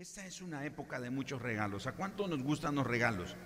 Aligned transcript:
Esta 0.00 0.24
es 0.24 0.40
una 0.40 0.64
época 0.64 0.98
de 0.98 1.10
muchos 1.10 1.42
regalos. 1.42 1.86
¿A 1.86 1.92
cuánto 1.92 2.26
nos 2.26 2.42
gustan 2.42 2.74
los 2.74 2.86
regalos? 2.86 3.36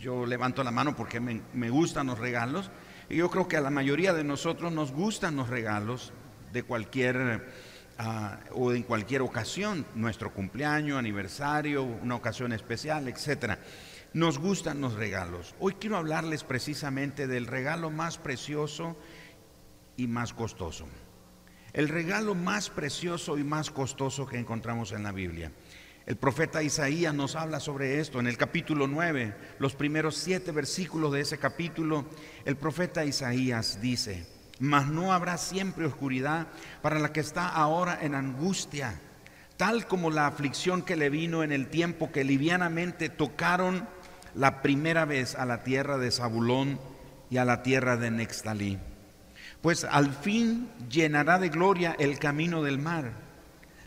Yo 0.00 0.26
levanto 0.26 0.64
la 0.64 0.72
mano 0.72 0.96
porque 0.96 1.20
me, 1.20 1.70
gustan 1.70 2.08
los 2.08 2.18
regalos. 2.18 2.68
Y 3.08 3.18
yo 3.18 3.30
creo 3.30 3.46
que 3.46 3.56
a 3.56 3.60
la 3.60 3.70
mayoría 3.70 4.12
de 4.12 4.24
nosotros 4.24 4.72
nos 4.72 4.90
gustan 4.90 5.36
los 5.36 5.48
regalos 5.48 6.12
de 6.52 6.64
cualquier 6.64 7.48
ah, 7.98 8.40
o 8.50 8.72
en 8.72 8.82
cualquier 8.82 9.22
ocasión, 9.22 9.86
nuestro 9.94 10.34
cumpleaños, 10.34 10.98
aniversario, 10.98 11.84
una 11.84 12.16
ocasión 12.16 12.52
especial, 12.52 13.06
etcétera. 13.06 13.60
Nos 14.12 14.40
gustan 14.40 14.80
los 14.80 14.94
regalos. 14.94 15.54
Hoy 15.60 15.74
quiero 15.74 15.96
hablarles 15.96 16.42
precisamente 16.42 17.28
del 17.28 17.46
regalo 17.46 17.88
más 17.88 18.18
precioso 18.18 18.96
y 19.96 20.08
más 20.08 20.34
costoso. 20.34 20.88
El 21.72 21.88
regalo 21.88 22.34
más 22.34 22.68
precioso 22.68 23.38
y 23.38 23.44
más 23.44 23.70
costoso 23.70 24.26
que 24.26 24.38
encontramos 24.38 24.90
en 24.90 25.04
la 25.04 25.12
Biblia. 25.12 25.52
El 26.06 26.16
profeta 26.16 26.62
Isaías 26.62 27.14
nos 27.14 27.36
habla 27.36 27.60
sobre 27.60 28.00
esto 28.00 28.20
en 28.20 28.26
el 28.26 28.36
capítulo 28.36 28.86
9, 28.86 29.34
los 29.58 29.74
primeros 29.74 30.16
siete 30.16 30.50
versículos 30.50 31.12
de 31.12 31.20
ese 31.20 31.38
capítulo. 31.38 32.06
El 32.44 32.56
profeta 32.56 33.04
Isaías 33.04 33.80
dice, 33.80 34.26
mas 34.58 34.88
no 34.88 35.12
habrá 35.12 35.36
siempre 35.36 35.86
oscuridad 35.86 36.48
para 36.80 36.98
la 36.98 37.12
que 37.12 37.20
está 37.20 37.48
ahora 37.48 37.98
en 38.00 38.14
angustia, 38.14 38.98
tal 39.56 39.86
como 39.86 40.10
la 40.10 40.26
aflicción 40.26 40.82
que 40.82 40.96
le 40.96 41.10
vino 41.10 41.44
en 41.44 41.52
el 41.52 41.68
tiempo 41.68 42.10
que 42.10 42.24
livianamente 42.24 43.10
tocaron 43.10 43.86
la 44.34 44.62
primera 44.62 45.04
vez 45.04 45.34
a 45.34 45.44
la 45.44 45.62
tierra 45.62 45.98
de 45.98 46.10
Zabulón 46.10 46.80
y 47.28 47.36
a 47.36 47.44
la 47.44 47.62
tierra 47.62 47.96
de 47.96 48.10
Nextalí. 48.10 48.78
Pues 49.60 49.84
al 49.84 50.14
fin 50.14 50.70
llenará 50.88 51.38
de 51.38 51.50
gloria 51.50 51.94
el 51.98 52.18
camino 52.18 52.62
del 52.62 52.78
mar, 52.78 53.12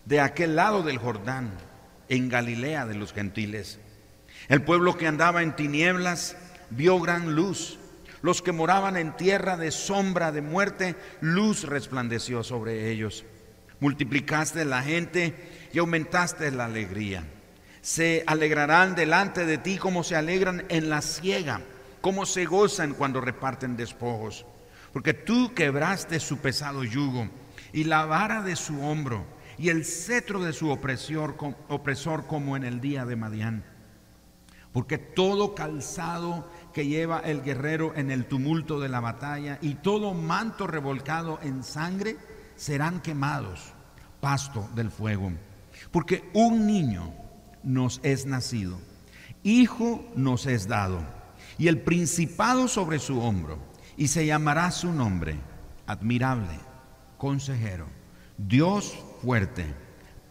de 0.06 0.22
aquel 0.22 0.56
lado 0.56 0.84
del 0.84 1.00
Jordán 1.00 1.52
en 2.14 2.30
Galilea 2.30 2.86
de 2.86 2.94
los 2.94 3.12
gentiles. 3.12 3.80
El 4.48 4.62
pueblo 4.62 4.98
que 4.98 5.08
andaba 5.08 5.42
en 5.42 5.56
tinieblas 5.56 6.38
vio 6.70 7.00
gran 7.00 7.34
luz. 7.34 7.80
Los 8.22 8.44
que 8.44 8.52
moraban 8.52 8.98
en 8.98 9.18
tierra 9.18 9.58
de 9.58 9.72
sombra 9.72 10.32
de 10.32 10.42
muerte, 10.42 10.96
luz 11.22 11.64
resplandeció 11.64 12.44
sobre 12.44 12.92
ellos. 12.92 13.26
Multiplicaste 13.80 14.64
la 14.64 14.84
gente 14.84 15.34
y 15.74 15.80
aumentaste 15.80 16.52
la 16.52 16.66
alegría. 16.66 17.24
Se 17.82 18.24
alegrarán 18.28 18.94
delante 18.94 19.48
de 19.48 19.58
ti 19.58 19.78
como 19.78 20.04
se 20.04 20.16
alegran 20.16 20.66
en 20.70 20.90
la 20.90 21.02
ciega, 21.02 21.62
como 22.00 22.28
se 22.28 22.46
gozan 22.46 22.94
cuando 22.94 23.22
reparten 23.22 23.76
despojos. 23.76 24.46
Porque 24.94 25.16
tú 25.16 25.54
quebraste 25.56 26.20
su 26.20 26.38
pesado 26.38 26.84
yugo 26.84 27.28
y 27.74 27.86
la 27.86 28.06
vara 28.06 28.44
de 28.44 28.56
su 28.56 28.80
hombro 28.84 29.26
y 29.58 29.70
el 29.70 29.86
cetro 29.86 30.44
de 30.44 30.54
su 30.54 30.70
opresor, 30.70 31.36
opresor 31.70 32.28
como 32.28 32.56
en 32.58 32.64
el 32.64 32.82
día 32.82 33.06
de 33.06 33.16
Madián. 33.16 33.64
Porque 34.72 34.98
todo 34.98 35.54
calzado 35.54 36.50
que 36.74 36.88
lleva 36.88 37.20
el 37.20 37.44
guerrero 37.44 37.94
en 37.96 38.10
el 38.10 38.26
tumulto 38.26 38.80
de 38.80 38.90
la 38.90 39.00
batalla 39.00 39.60
y 39.62 39.76
todo 39.76 40.14
manto 40.14 40.66
revolcado 40.66 41.40
en 41.44 41.64
sangre 41.64 42.18
serán 42.56 43.02
quemados, 43.02 43.74
pasto 44.20 44.68
del 44.76 44.90
fuego. 44.90 45.32
Porque 45.92 46.30
un 46.34 46.66
niño 46.66 47.14
nos 47.64 48.00
es 48.04 48.26
nacido, 48.26 48.80
hijo 49.44 50.04
nos 50.16 50.48
es 50.48 50.68
dado, 50.68 51.02
y 51.58 51.68
el 51.68 51.82
principado 51.82 52.68
sobre 52.68 53.00
su 53.00 53.22
hombro, 53.22 53.60
y 53.96 54.08
se 54.08 54.26
llamará 54.26 54.72
su 54.72 54.92
nombre, 54.92 55.40
admirable, 55.86 56.60
consejero, 57.18 57.86
Dios 58.38 58.98
fuerte, 59.24 59.66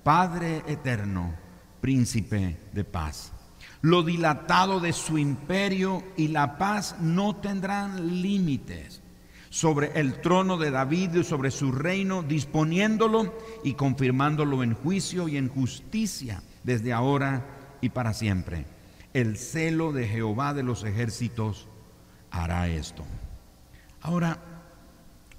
Padre 0.05 0.63
eterno, 0.67 1.35
príncipe 1.81 2.59
de 2.75 2.85
paz. 2.85 3.33
Lo 3.81 4.03
dilatado 4.03 4.81
de 4.81 4.93
su 4.93 5.17
imperio 5.17 6.05
y 6.19 6.29
la 6.29 6.59
paz 6.59 6.97
no 7.01 7.37
tendrán 7.37 8.21
límites 8.21 9.01
sobre 9.49 9.99
el 9.99 10.21
trono 10.21 10.59
de 10.59 10.71
David 10.71 11.15
y 11.15 11.25
sobre 11.25 11.51
su 11.51 11.73
reino, 11.73 12.23
disponiéndolo 12.23 13.35
y 13.65 13.75
confirmándolo 13.75 14.63
en 14.63 14.75
juicio 14.75 15.27
y 15.27 15.39
en 15.39 15.49
justicia 15.49 16.43
desde 16.63 16.93
ahora 16.93 17.47
y 17.81 17.89
para 17.89 18.13
siempre. 18.13 18.67
El 19.15 19.39
celo 19.39 19.93
de 19.93 20.07
Jehová 20.07 20.53
de 20.53 20.65
los 20.65 20.85
ejércitos 20.85 21.67
hará 22.31 22.69
esto. 22.69 23.05
Ahora, 24.03 24.39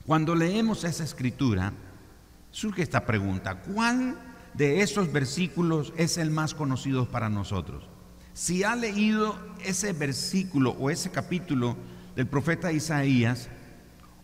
cuando 0.07 0.33
leemos 0.33 0.83
esa 0.83 1.03
escritura, 1.03 1.73
surge 2.53 2.83
esta 2.83 3.05
pregunta, 3.05 3.61
¿cuál 3.61 4.15
de 4.53 4.81
esos 4.81 5.11
versículos 5.11 5.91
es 5.97 6.17
el 6.17 6.29
más 6.29 6.53
conocido 6.53 7.09
para 7.09 7.27
nosotros? 7.27 7.89
Si 8.33 8.63
ha 8.63 8.75
leído 8.75 9.35
ese 9.65 9.91
versículo 9.91 10.71
o 10.79 10.89
ese 10.89 11.09
capítulo 11.11 11.75
del 12.15 12.27
profeta 12.27 12.71
Isaías, 12.71 13.49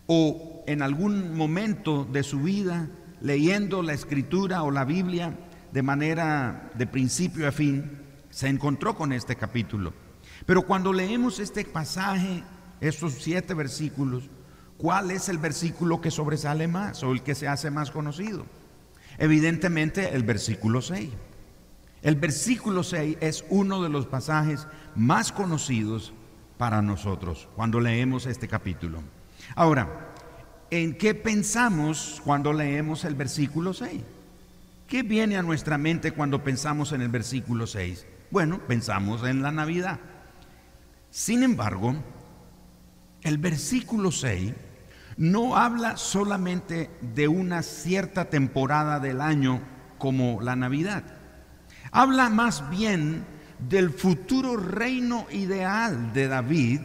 o 0.06 0.64
en 0.66 0.82
algún 0.82 1.36
momento 1.36 2.04
de 2.04 2.22
su 2.22 2.40
vida 2.40 2.88
leyendo 3.20 3.82
la 3.82 3.92
escritura 3.92 4.62
o 4.62 4.70
la 4.70 4.84
Biblia 4.84 5.36
de 5.72 5.82
manera 5.82 6.70
de 6.74 6.86
principio 6.86 7.46
a 7.46 7.52
fin, 7.52 7.98
se 8.30 8.48
encontró 8.48 8.96
con 8.96 9.12
este 9.12 9.36
capítulo. 9.36 9.92
Pero 10.46 10.62
cuando 10.62 10.92
leemos 10.92 11.38
este 11.40 11.64
pasaje, 11.64 12.42
estos 12.80 13.14
siete 13.14 13.54
versículos, 13.54 14.30
¿Cuál 14.80 15.10
es 15.10 15.28
el 15.28 15.36
versículo 15.36 16.00
que 16.00 16.10
sobresale 16.10 16.66
más 16.66 17.02
o 17.02 17.12
el 17.12 17.22
que 17.22 17.34
se 17.34 17.46
hace 17.46 17.70
más 17.70 17.90
conocido? 17.90 18.46
Evidentemente 19.18 20.14
el 20.14 20.22
versículo 20.22 20.80
6. 20.80 21.10
El 22.00 22.16
versículo 22.16 22.82
6 22.82 23.18
es 23.20 23.44
uno 23.50 23.82
de 23.82 23.90
los 23.90 24.06
pasajes 24.06 24.66
más 24.96 25.32
conocidos 25.32 26.14
para 26.56 26.80
nosotros 26.80 27.46
cuando 27.56 27.78
leemos 27.78 28.24
este 28.24 28.48
capítulo. 28.48 29.02
Ahora, 29.54 30.14
¿en 30.70 30.96
qué 30.96 31.14
pensamos 31.14 32.22
cuando 32.24 32.54
leemos 32.54 33.04
el 33.04 33.14
versículo 33.14 33.74
6? 33.74 34.00
¿Qué 34.88 35.02
viene 35.02 35.36
a 35.36 35.42
nuestra 35.42 35.76
mente 35.76 36.12
cuando 36.12 36.42
pensamos 36.42 36.92
en 36.92 37.02
el 37.02 37.10
versículo 37.10 37.66
6? 37.66 38.06
Bueno, 38.30 38.60
pensamos 38.66 39.24
en 39.24 39.42
la 39.42 39.52
Navidad. 39.52 40.00
Sin 41.10 41.42
embargo, 41.42 41.96
el 43.20 43.36
versículo 43.36 44.10
6 44.10 44.54
no 45.20 45.54
habla 45.54 45.98
solamente 45.98 46.88
de 47.02 47.28
una 47.28 47.62
cierta 47.62 48.30
temporada 48.30 49.00
del 49.00 49.20
año 49.20 49.60
como 49.98 50.40
la 50.40 50.56
Navidad. 50.56 51.04
Habla 51.92 52.30
más 52.30 52.70
bien 52.70 53.26
del 53.58 53.90
futuro 53.90 54.56
reino 54.56 55.26
ideal 55.30 56.14
de 56.14 56.26
David 56.26 56.80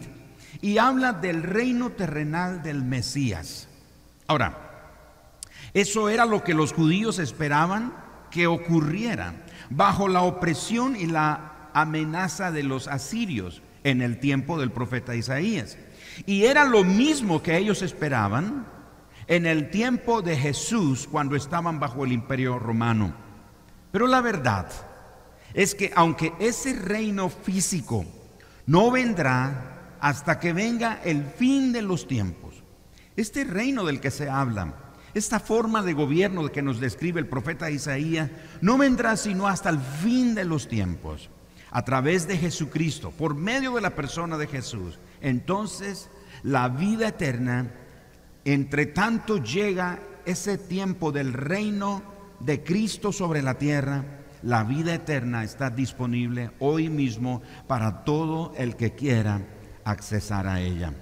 y 0.62 0.80
habla 0.80 1.14
del 1.14 1.44
reino 1.44 1.92
terrenal 1.92 2.62
del 2.62 2.84
Mesías. 2.84 3.70
Ahora, 4.28 4.92
eso 5.74 6.10
era 6.10 6.26
lo 6.26 6.44
que 6.44 6.54
los 6.54 6.74
judíos 6.74 7.20
esperaban 7.20 7.94
que 8.32 8.48
ocurriera 8.48 9.46
bajo 9.70 10.10
la 10.10 10.24
opresión 10.24 10.98
y 10.98 11.06
la 11.06 11.70
amenaza 11.74 12.52
de 12.52 12.64
los 12.64 12.90
asirios 12.90 13.62
en 13.86 14.02
el 14.02 14.20
tiempo 14.20 14.60
del 14.60 14.74
profeta 14.74 15.16
Isaías. 15.16 15.78
Y 16.26 16.46
era 16.46 16.66
lo 16.66 16.84
mismo 16.84 17.42
que 17.42 17.58
ellos 17.58 17.82
esperaban 17.82 18.68
en 19.28 19.46
el 19.46 19.70
tiempo 19.70 20.22
de 20.22 20.38
Jesús 20.38 21.08
cuando 21.10 21.36
estaban 21.36 21.80
bajo 21.80 22.06
el 22.06 22.12
imperio 22.12 22.60
romano. 22.60 23.14
Pero 23.92 24.08
la 24.08 24.22
verdad 24.22 24.68
es 25.54 25.74
que 25.74 25.92
aunque 25.96 26.34
ese 26.40 26.74
reino 26.74 27.30
físico 27.30 28.06
no 28.66 28.92
vendrá 28.92 29.96
hasta 30.00 30.40
que 30.40 30.54
venga 30.54 31.02
el 31.04 31.24
fin 31.24 31.72
de 31.72 31.82
los 31.82 32.08
tiempos, 32.08 32.64
este 33.16 33.44
reino 33.46 33.86
del 33.86 34.02
que 34.02 34.12
se 34.12 34.30
habla, 34.30 34.76
esta 35.14 35.40
forma 35.40 35.82
de 35.82 35.94
gobierno 35.94 36.52
que 36.52 36.62
nos 36.62 36.82
describe 36.82 37.22
el 37.22 37.28
profeta 37.28 37.72
Isaías, 37.72 38.30
no 38.60 38.78
vendrá 38.78 39.16
sino 39.16 39.48
hasta 39.48 39.70
el 39.70 39.80
fin 39.80 40.36
de 40.36 40.44
los 40.44 40.68
tiempos, 40.68 41.30
a 41.76 41.84
través 41.84 42.26
de 42.26 42.38
Jesucristo, 42.38 43.12
por 43.12 43.36
medio 43.36 43.76
de 43.76 43.82
la 43.82 43.90
persona 43.90 44.38
de 44.38 44.48
Jesús 44.48 44.98
entonces 45.20 46.08
la 46.44 46.70
vida 46.70 47.08
eterna, 47.08 47.72
entre 48.46 48.86
tanto 48.86 49.44
llega 49.44 50.00
ese 50.26 50.58
tiempo 50.58 51.12
del 51.12 51.34
reino 51.34 52.02
de 52.40 52.64
Cristo 52.64 53.12
sobre 53.12 53.42
la 53.42 53.56
tierra, 53.56 54.06
la 54.44 54.64
vida 54.64 54.94
eterna 54.94 55.44
está 55.44 55.70
disponible 55.70 56.52
hoy 56.60 56.90
mismo 56.90 57.42
para 57.68 58.04
todo 58.04 58.54
el 58.56 58.76
que 58.76 58.94
quiera 58.94 59.42
accesar 59.84 60.48
a 60.48 60.62
ella. 60.62 60.94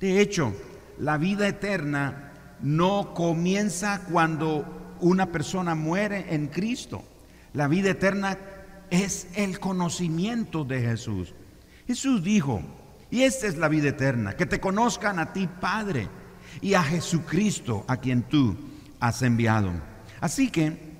De 0.00 0.20
hecho, 0.20 0.54
la 0.98 1.18
vida 1.18 1.46
eterna 1.46 2.32
no 2.62 3.12
comienza 3.14 4.06
cuando 4.10 4.96
una 5.00 5.26
persona 5.26 5.74
muere 5.74 6.34
en 6.34 6.48
Cristo. 6.48 7.04
La 7.52 7.68
vida 7.68 7.90
eterna 7.90 8.38
es 8.90 9.28
el 9.34 9.60
conocimiento 9.60 10.64
de 10.64 10.80
Jesús. 10.80 11.34
Jesús 11.86 12.22
dijo, 12.22 12.62
y 13.10 13.22
esta 13.22 13.46
es 13.46 13.56
la 13.56 13.68
vida 13.68 13.88
eterna, 13.88 14.36
que 14.36 14.46
te 14.46 14.60
conozcan 14.60 15.18
a 15.18 15.32
ti, 15.32 15.48
Padre, 15.60 16.08
y 16.60 16.74
a 16.74 16.82
Jesucristo, 16.82 17.84
a 17.88 17.96
quien 17.96 18.22
tú 18.22 18.56
has 19.00 19.22
enviado. 19.22 19.72
Así 20.20 20.50
que 20.50 20.90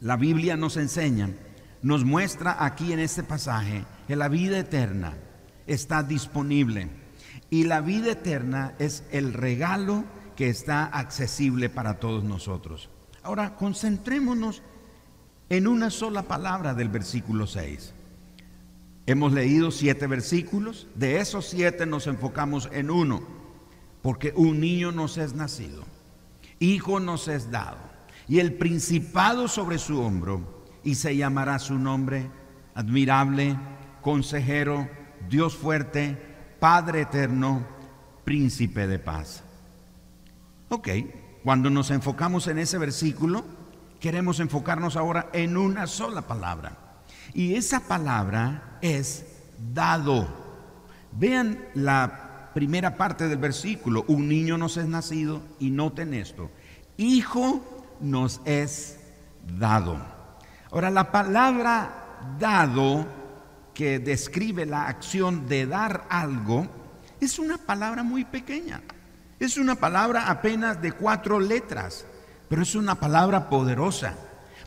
la 0.00 0.16
Biblia 0.16 0.56
nos 0.56 0.76
enseña 0.76 1.30
nos 1.82 2.04
muestra 2.04 2.64
aquí 2.64 2.92
en 2.92 3.00
este 3.00 3.24
pasaje 3.24 3.84
que 4.06 4.16
la 4.16 4.28
vida 4.28 4.58
eterna 4.58 5.14
está 5.66 6.02
disponible 6.02 6.88
y 7.50 7.64
la 7.64 7.80
vida 7.80 8.12
eterna 8.12 8.74
es 8.78 9.04
el 9.10 9.32
regalo 9.32 10.04
que 10.36 10.48
está 10.48 10.84
accesible 10.84 11.68
para 11.68 11.98
todos 11.98 12.24
nosotros. 12.24 12.88
Ahora, 13.22 13.56
concentrémonos 13.56 14.62
en 15.52 15.68
una 15.68 15.90
sola 15.90 16.22
palabra 16.22 16.72
del 16.72 16.88
versículo 16.88 17.46
6. 17.46 17.92
Hemos 19.04 19.34
leído 19.34 19.70
siete 19.70 20.06
versículos, 20.06 20.86
de 20.94 21.20
esos 21.20 21.46
siete 21.46 21.84
nos 21.84 22.06
enfocamos 22.06 22.70
en 22.72 22.90
uno, 22.90 23.22
porque 24.00 24.32
un 24.34 24.60
niño 24.60 24.92
nos 24.92 25.18
es 25.18 25.34
nacido, 25.34 25.84
hijo 26.58 27.00
nos 27.00 27.28
es 27.28 27.50
dado, 27.50 27.76
y 28.28 28.38
el 28.38 28.54
principado 28.54 29.46
sobre 29.46 29.76
su 29.76 30.00
hombro, 30.00 30.64
y 30.84 30.94
se 30.94 31.18
llamará 31.18 31.58
su 31.58 31.78
nombre 31.78 32.30
admirable, 32.74 33.54
consejero, 34.00 34.88
Dios 35.28 35.54
fuerte, 35.54 36.16
Padre 36.60 37.02
eterno, 37.02 37.66
príncipe 38.24 38.86
de 38.86 38.98
paz. 38.98 39.44
Ok, 40.70 40.88
cuando 41.44 41.68
nos 41.68 41.90
enfocamos 41.90 42.46
en 42.46 42.56
ese 42.56 42.78
versículo, 42.78 43.44
queremos 44.02 44.40
enfocarnos 44.40 44.96
ahora 44.96 45.28
en 45.32 45.56
una 45.56 45.86
sola 45.86 46.22
palabra. 46.22 46.76
Y 47.34 47.54
esa 47.54 47.86
palabra 47.86 48.78
es 48.82 49.24
dado. 49.72 50.28
Vean 51.12 51.68
la 51.74 52.50
primera 52.52 52.96
parte 52.96 53.28
del 53.28 53.38
versículo. 53.38 54.04
Un 54.08 54.28
niño 54.28 54.58
nos 54.58 54.76
es 54.76 54.86
nacido 54.86 55.40
y 55.60 55.70
noten 55.70 56.14
esto. 56.14 56.50
Hijo 56.96 57.96
nos 58.00 58.40
es 58.44 58.98
dado. 59.56 59.96
Ahora, 60.72 60.90
la 60.90 61.12
palabra 61.12 62.34
dado 62.40 63.06
que 63.72 64.00
describe 64.00 64.66
la 64.66 64.88
acción 64.88 65.46
de 65.46 65.64
dar 65.66 66.06
algo 66.10 66.66
es 67.20 67.38
una 67.38 67.56
palabra 67.56 68.02
muy 68.02 68.24
pequeña. 68.24 68.82
Es 69.38 69.56
una 69.58 69.76
palabra 69.76 70.28
apenas 70.28 70.82
de 70.82 70.90
cuatro 70.90 71.38
letras, 71.38 72.04
pero 72.52 72.64
es 72.64 72.74
una 72.74 72.96
palabra 72.96 73.48
poderosa. 73.48 74.14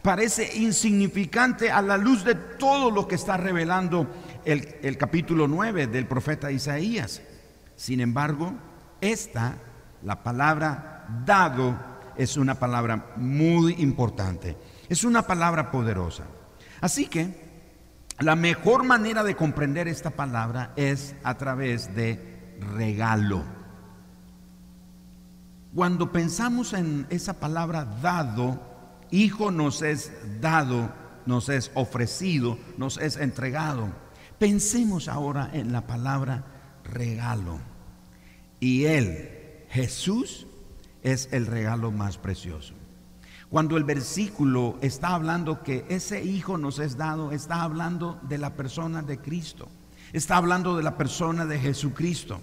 Parece 0.01 0.57
insignificante 0.57 1.69
a 1.69 1.83
la 1.83 1.97
luz 1.97 2.23
de 2.23 2.33
todo 2.33 2.89
lo 2.89 3.07
que 3.07 3.13
está 3.13 3.37
revelando 3.37 4.09
el, 4.43 4.77
el 4.81 4.97
capítulo 4.97 5.47
9 5.47 5.85
del 5.85 6.07
profeta 6.07 6.51
Isaías. 6.51 7.21
Sin 7.75 7.99
embargo, 7.99 8.55
esta, 9.01 9.57
la 10.01 10.23
palabra 10.23 11.05
dado, 11.27 11.77
es 12.17 12.37
una 12.37 12.55
palabra 12.55 13.13
muy 13.17 13.73
importante. 13.73 14.57
Es 14.89 15.03
una 15.03 15.21
palabra 15.21 15.69
poderosa. 15.69 16.23
Así 16.81 17.05
que 17.05 17.39
la 18.17 18.35
mejor 18.35 18.83
manera 18.83 19.23
de 19.23 19.35
comprender 19.35 19.87
esta 19.87 20.09
palabra 20.09 20.73
es 20.75 21.15
a 21.21 21.35
través 21.35 21.93
de 21.93 22.57
regalo. 22.75 23.43
Cuando 25.75 26.13
pensamos 26.13 26.71
en 26.71 27.05
esa 27.09 27.33
palabra 27.33 27.83
dado, 28.01 28.61
hijo 29.11 29.51
nos 29.51 29.81
es 29.81 30.13
dado, 30.39 30.89
nos 31.25 31.49
es 31.49 31.69
ofrecido, 31.73 32.57
nos 32.77 32.97
es 32.97 33.17
entregado. 33.17 33.89
Pensemos 34.39 35.09
ahora 35.09 35.49
en 35.51 35.73
la 35.73 35.85
palabra 35.85 36.45
regalo. 36.85 37.59
Y 38.61 38.85
Él, 38.85 39.65
Jesús, 39.69 40.47
es 41.03 41.27
el 41.33 41.45
regalo 41.45 41.91
más 41.91 42.17
precioso. 42.17 42.73
Cuando 43.49 43.75
el 43.75 43.83
versículo 43.83 44.77
está 44.81 45.09
hablando 45.09 45.61
que 45.61 45.85
ese 45.89 46.23
Hijo 46.23 46.57
nos 46.57 46.79
es 46.79 46.95
dado, 46.95 47.33
está 47.33 47.63
hablando 47.63 48.17
de 48.29 48.37
la 48.37 48.55
persona 48.55 49.01
de 49.01 49.17
Cristo. 49.17 49.67
Está 50.13 50.37
hablando 50.37 50.77
de 50.77 50.83
la 50.83 50.95
persona 50.95 51.45
de 51.45 51.59
Jesucristo. 51.59 52.39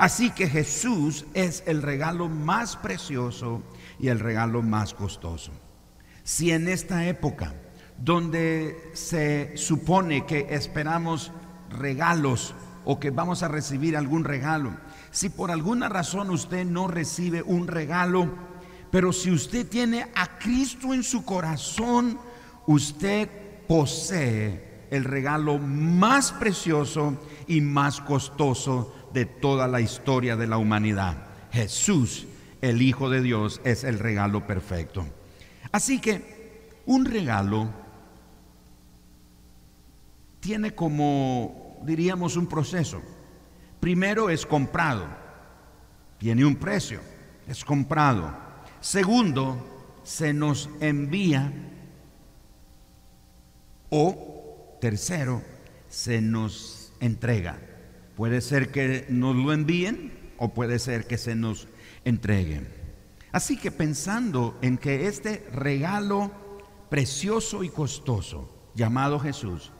Así 0.00 0.30
que 0.30 0.48
Jesús 0.48 1.26
es 1.34 1.62
el 1.66 1.82
regalo 1.82 2.26
más 2.30 2.74
precioso 2.74 3.62
y 3.98 4.08
el 4.08 4.18
regalo 4.18 4.62
más 4.62 4.94
costoso. 4.94 5.52
Si 6.22 6.52
en 6.52 6.68
esta 6.68 7.06
época, 7.06 7.52
donde 7.98 8.92
se 8.94 9.54
supone 9.58 10.24
que 10.24 10.46
esperamos 10.54 11.32
regalos 11.68 12.54
o 12.86 12.98
que 12.98 13.10
vamos 13.10 13.42
a 13.42 13.48
recibir 13.48 13.94
algún 13.94 14.24
regalo, 14.24 14.72
si 15.10 15.28
por 15.28 15.50
alguna 15.50 15.90
razón 15.90 16.30
usted 16.30 16.64
no 16.64 16.88
recibe 16.88 17.42
un 17.42 17.66
regalo, 17.66 18.26
pero 18.90 19.12
si 19.12 19.30
usted 19.30 19.68
tiene 19.68 20.06
a 20.14 20.38
Cristo 20.38 20.94
en 20.94 21.02
su 21.02 21.26
corazón, 21.26 22.18
usted 22.66 23.28
posee 23.68 24.86
el 24.90 25.04
regalo 25.04 25.58
más 25.58 26.32
precioso 26.32 27.18
y 27.46 27.60
más 27.60 28.00
costoso 28.00 28.94
de 29.12 29.24
toda 29.26 29.68
la 29.68 29.80
historia 29.80 30.36
de 30.36 30.46
la 30.46 30.58
humanidad. 30.58 31.16
Jesús, 31.52 32.26
el 32.60 32.82
Hijo 32.82 33.10
de 33.10 33.22
Dios, 33.22 33.60
es 33.64 33.84
el 33.84 33.98
regalo 33.98 34.46
perfecto. 34.46 35.06
Así 35.72 36.00
que 36.00 36.70
un 36.86 37.04
regalo 37.04 37.70
tiene 40.40 40.74
como, 40.74 41.78
diríamos, 41.82 42.36
un 42.36 42.46
proceso. 42.46 43.02
Primero 43.78 44.30
es 44.30 44.44
comprado, 44.44 45.06
tiene 46.18 46.44
un 46.44 46.56
precio, 46.56 47.00
es 47.46 47.64
comprado. 47.64 48.34
Segundo, 48.80 50.00
se 50.02 50.32
nos 50.32 50.68
envía 50.80 51.52
o 53.90 54.78
tercero, 54.80 55.42
se 55.88 56.20
nos 56.20 56.92
entrega. 57.00 57.69
Puede 58.20 58.42
ser 58.42 58.70
que 58.70 59.06
nos 59.08 59.34
lo 59.34 59.50
envíen 59.50 60.12
o 60.36 60.52
puede 60.52 60.78
ser 60.78 61.06
que 61.06 61.16
se 61.16 61.34
nos 61.34 61.68
entreguen. 62.04 62.68
Así 63.32 63.56
que 63.56 63.70
pensando 63.70 64.58
en 64.60 64.76
que 64.76 65.06
este 65.06 65.48
regalo 65.54 66.30
precioso 66.90 67.64
y 67.64 67.70
costoso 67.70 68.70
llamado 68.74 69.18
Jesús, 69.20 69.72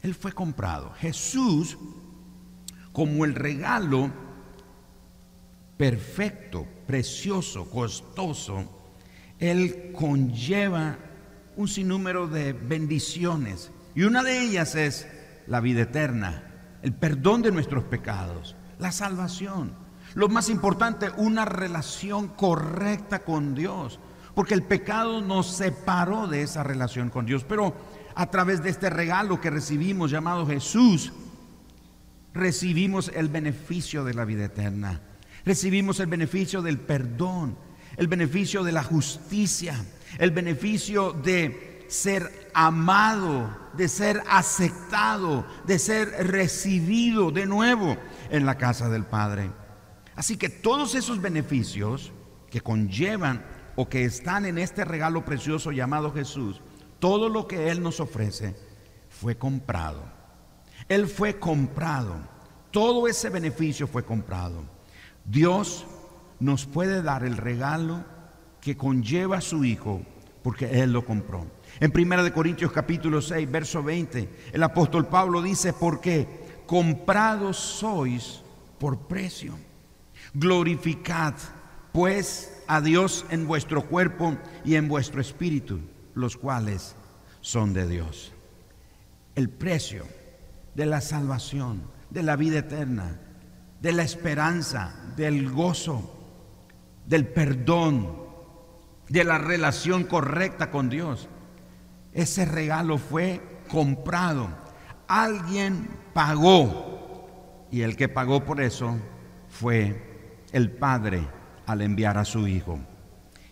Él 0.00 0.14
fue 0.14 0.30
comprado. 0.30 0.92
Jesús, 0.92 1.76
como 2.92 3.24
el 3.24 3.34
regalo 3.34 4.12
perfecto, 5.76 6.68
precioso, 6.86 7.68
costoso, 7.68 8.64
Él 9.40 9.90
conlleva 9.92 10.98
un 11.56 11.66
sinnúmero 11.66 12.28
de 12.28 12.52
bendiciones. 12.52 13.72
Y 13.96 14.04
una 14.04 14.22
de 14.22 14.40
ellas 14.40 14.76
es 14.76 15.08
la 15.48 15.58
vida 15.58 15.82
eterna 15.82 16.48
el 16.82 16.92
perdón 16.92 17.42
de 17.42 17.52
nuestros 17.52 17.84
pecados, 17.84 18.56
la 18.78 18.92
salvación. 18.92 19.72
Lo 20.14 20.28
más 20.28 20.50
importante, 20.50 21.10
una 21.16 21.44
relación 21.44 22.28
correcta 22.28 23.20
con 23.20 23.54
Dios, 23.54 23.98
porque 24.34 24.54
el 24.54 24.62
pecado 24.62 25.20
nos 25.22 25.46
separó 25.46 26.26
de 26.26 26.42
esa 26.42 26.62
relación 26.62 27.08
con 27.08 27.24
Dios. 27.24 27.44
Pero 27.44 27.74
a 28.14 28.26
través 28.26 28.62
de 28.62 28.70
este 28.70 28.90
regalo 28.90 29.40
que 29.40 29.50
recibimos 29.50 30.10
llamado 30.10 30.46
Jesús, 30.46 31.12
recibimos 32.34 33.10
el 33.14 33.28
beneficio 33.28 34.04
de 34.04 34.14
la 34.14 34.24
vida 34.24 34.44
eterna, 34.44 35.00
recibimos 35.44 36.00
el 36.00 36.08
beneficio 36.08 36.62
del 36.62 36.78
perdón, 36.78 37.56
el 37.96 38.08
beneficio 38.08 38.64
de 38.64 38.72
la 38.72 38.82
justicia, 38.82 39.76
el 40.18 40.30
beneficio 40.30 41.12
de 41.12 41.86
ser 41.88 42.41
amado, 42.54 43.62
de 43.74 43.88
ser 43.88 44.22
aceptado, 44.28 45.46
de 45.66 45.78
ser 45.78 46.08
recibido 46.28 47.30
de 47.30 47.46
nuevo 47.46 47.96
en 48.30 48.46
la 48.46 48.58
casa 48.58 48.88
del 48.88 49.04
Padre. 49.04 49.50
Así 50.14 50.36
que 50.36 50.48
todos 50.48 50.94
esos 50.94 51.20
beneficios 51.20 52.12
que 52.50 52.60
conllevan 52.60 53.44
o 53.76 53.88
que 53.88 54.04
están 54.04 54.44
en 54.44 54.58
este 54.58 54.84
regalo 54.84 55.24
precioso 55.24 55.72
llamado 55.72 56.12
Jesús, 56.12 56.60
todo 56.98 57.28
lo 57.28 57.48
que 57.48 57.70
Él 57.70 57.82
nos 57.82 58.00
ofrece 58.00 58.54
fue 59.08 59.36
comprado. 59.36 60.04
Él 60.88 61.06
fue 61.08 61.38
comprado. 61.38 62.16
Todo 62.70 63.08
ese 63.08 63.30
beneficio 63.30 63.86
fue 63.86 64.04
comprado. 64.04 64.64
Dios 65.24 65.86
nos 66.40 66.66
puede 66.66 67.02
dar 67.02 67.24
el 67.24 67.36
regalo 67.36 68.04
que 68.60 68.76
conlleva 68.76 69.38
a 69.38 69.42
su 69.42 69.64
Hijo 69.64 70.02
porque 70.42 70.82
Él 70.82 70.92
lo 70.92 71.04
compró. 71.04 71.46
En 71.80 71.92
1 71.94 72.32
Corintios 72.32 72.72
capítulo 72.72 73.22
6, 73.22 73.50
verso 73.50 73.82
20, 73.82 74.28
el 74.52 74.62
apóstol 74.62 75.06
Pablo 75.06 75.42
dice, 75.42 75.72
porque 75.72 76.26
comprados 76.66 77.56
sois 77.56 78.42
por 78.78 78.98
precio. 79.00 79.54
Glorificad 80.34 81.34
pues 81.92 82.62
a 82.66 82.80
Dios 82.80 83.26
en 83.30 83.46
vuestro 83.46 83.86
cuerpo 83.86 84.36
y 84.64 84.76
en 84.76 84.88
vuestro 84.88 85.20
espíritu, 85.20 85.80
los 86.14 86.36
cuales 86.36 86.96
son 87.40 87.74
de 87.74 87.86
Dios. 87.86 88.32
El 89.34 89.50
precio 89.50 90.06
de 90.74 90.86
la 90.86 91.00
salvación, 91.00 91.82
de 92.10 92.22
la 92.22 92.36
vida 92.36 92.60
eterna, 92.60 93.20
de 93.80 93.92
la 93.92 94.02
esperanza, 94.02 94.94
del 95.16 95.50
gozo, 95.50 96.18
del 97.06 97.26
perdón, 97.26 98.22
de 99.12 99.24
la 99.24 99.38
relación 99.38 100.04
correcta 100.04 100.70
con 100.70 100.88
Dios 100.88 101.28
ese 102.12 102.44
regalo 102.44 102.98
fue 102.98 103.40
comprado. 103.68 104.48
Alguien 105.08 105.88
pagó. 106.12 107.68
Y 107.70 107.82
el 107.82 107.96
que 107.96 108.08
pagó 108.08 108.44
por 108.44 108.60
eso 108.60 108.98
fue 109.48 110.38
el 110.52 110.70
Padre 110.70 111.26
al 111.66 111.80
enviar 111.80 112.18
a 112.18 112.24
su 112.24 112.46
Hijo. 112.46 112.78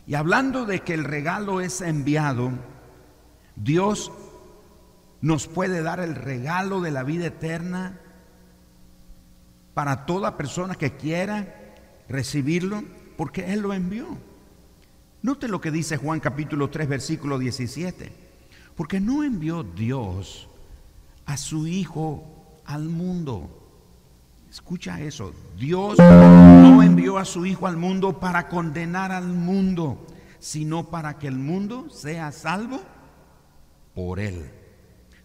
Y 0.07 0.15
hablando 0.15 0.67
de 0.67 0.81
que 0.81 0.93
el 0.93 1.05
regalo 1.05 1.61
es 1.61 1.81
enviado, 1.81 2.51
Dios 3.57 4.13
nos 5.23 5.47
puede 5.47 5.83
dar 5.83 6.01
el 6.01 6.15
regalo 6.15 6.81
de 6.81 6.91
la 6.91 7.03
vida 7.03 7.27
eterna 7.27 7.99
para 9.73 10.05
toda 10.05 10.37
persona 10.37 10.75
que 10.75 10.97
quiera 10.97 11.47
recibirlo, 12.09 12.83
porque 13.17 13.53
Él 13.53 13.61
lo 13.61 13.73
envió. 13.73 14.19
Note 15.23 15.49
lo 15.49 15.61
que 15.61 15.71
dice 15.71 15.99
Juan 15.99 16.19
capítulo 16.19 16.71
3, 16.71 16.89
versículo 16.89 17.39
17. 17.39 18.11
Porque 18.75 19.01
no 19.01 19.23
envió 19.23 19.63
Dios 19.63 20.49
a 21.27 21.37
su 21.37 21.67
Hijo 21.67 22.25
al 22.65 22.85
mundo. 22.85 23.51
Escucha 24.49 25.01
eso. 25.01 25.35
Dios 25.59 25.99
no 25.99 26.83
envió 26.83 27.19
a 27.19 27.27
su 27.27 27.45
Hijo 27.45 27.67
al 27.67 27.77
mundo 27.77 28.19
para 28.19 28.49
condenar 28.49 29.13
al 29.13 29.29
mundo, 29.29 30.07
sino 30.39 30.89
para 30.89 31.19
que 31.19 31.29
el 31.29 31.37
mundo 31.37 31.91
sea 31.91 32.33
salvo 32.33 32.81
por 33.95 34.21
Él. 34.21 34.51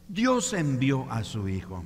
Dios 0.09 0.51
envió 0.51 1.09
a 1.09 1.23
su 1.23 1.47
Hijo. 1.47 1.85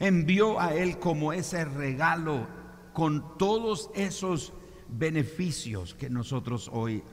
Envió 0.00 0.58
a 0.58 0.74
Él 0.74 0.98
como 0.98 1.32
ese 1.32 1.64
regalo 1.64 2.48
con 2.92 3.38
todos 3.38 3.88
esos 3.94 4.52
beneficios 4.88 5.94
que 5.94 6.10
nosotros 6.10 6.68
hoy 6.72 7.04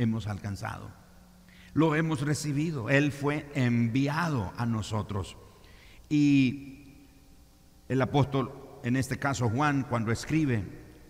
hemos 0.00 0.26
alcanzado. 0.26 0.90
Lo 1.74 1.94
hemos 1.94 2.22
recibido. 2.22 2.88
Él 2.88 3.12
fue 3.12 3.50
enviado 3.54 4.52
a 4.56 4.66
nosotros. 4.66 5.36
Y 6.08 7.06
el 7.88 8.00
apóstol, 8.02 8.52
en 8.82 8.96
este 8.96 9.18
caso 9.18 9.48
Juan, 9.48 9.84
cuando 9.88 10.10
escribe 10.10 10.64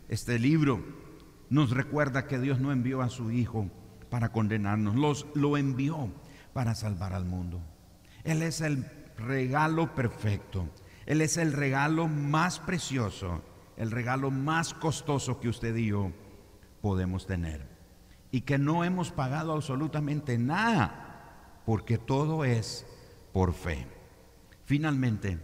este 0.08 0.38
libro, 0.38 0.84
nos 1.48 1.70
recuerda 1.70 2.26
que 2.26 2.38
Dios 2.38 2.60
no 2.60 2.72
envió 2.72 3.00
a 3.00 3.08
su 3.08 3.30
Hijo 3.30 3.70
para 4.10 4.32
condenarnos, 4.32 4.96
los, 4.96 5.26
lo 5.34 5.56
envió 5.56 6.12
para 6.52 6.74
salvar 6.74 7.12
al 7.12 7.24
mundo. 7.24 7.62
Él 8.24 8.42
es 8.42 8.60
el 8.60 8.84
regalo 9.16 9.94
perfecto. 9.94 10.68
Él 11.06 11.20
es 11.20 11.36
el 11.36 11.52
regalo 11.52 12.08
más 12.08 12.58
precioso, 12.58 13.42
el 13.76 13.90
regalo 13.90 14.30
más 14.30 14.74
costoso 14.74 15.40
que 15.40 15.48
usted 15.48 15.74
y 15.76 15.86
yo 15.86 16.12
podemos 16.82 17.26
tener. 17.26 17.79
Y 18.30 18.42
que 18.42 18.58
no 18.58 18.84
hemos 18.84 19.10
pagado 19.10 19.52
absolutamente 19.52 20.38
nada, 20.38 21.62
porque 21.66 21.98
todo 21.98 22.44
es 22.44 22.86
por 23.32 23.52
fe. 23.52 23.86
Finalmente, 24.64 25.38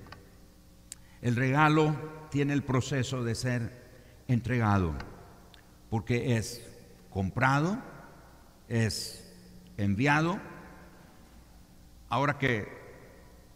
el 1.22 1.36
regalo 1.36 1.96
tiene 2.30 2.52
el 2.52 2.62
proceso 2.62 3.24
de 3.24 3.34
ser 3.34 4.22
entregado, 4.28 4.94
porque 5.90 6.36
es 6.36 6.64
comprado, 7.10 7.78
es 8.68 9.34
enviado, 9.76 10.38
ahora 12.08 12.38
que, 12.38 12.68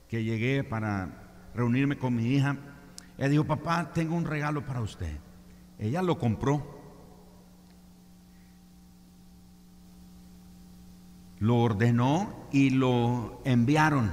que 0.08 0.24
llegué 0.24 0.64
para 0.64 1.50
reunirme 1.54 1.98
con 1.98 2.14
mi 2.14 2.34
hija, 2.34 2.56
ella 3.18 3.28
dijo, 3.28 3.44
papá, 3.44 3.92
tengo 3.92 4.16
un 4.16 4.24
regalo 4.24 4.64
para 4.64 4.80
usted. 4.80 5.18
Ella 5.78 6.00
lo 6.00 6.18
compró. 6.18 6.79
Lo 11.40 11.56
ordenó 11.56 12.46
y 12.52 12.70
lo 12.70 13.42
enviaron. 13.44 14.12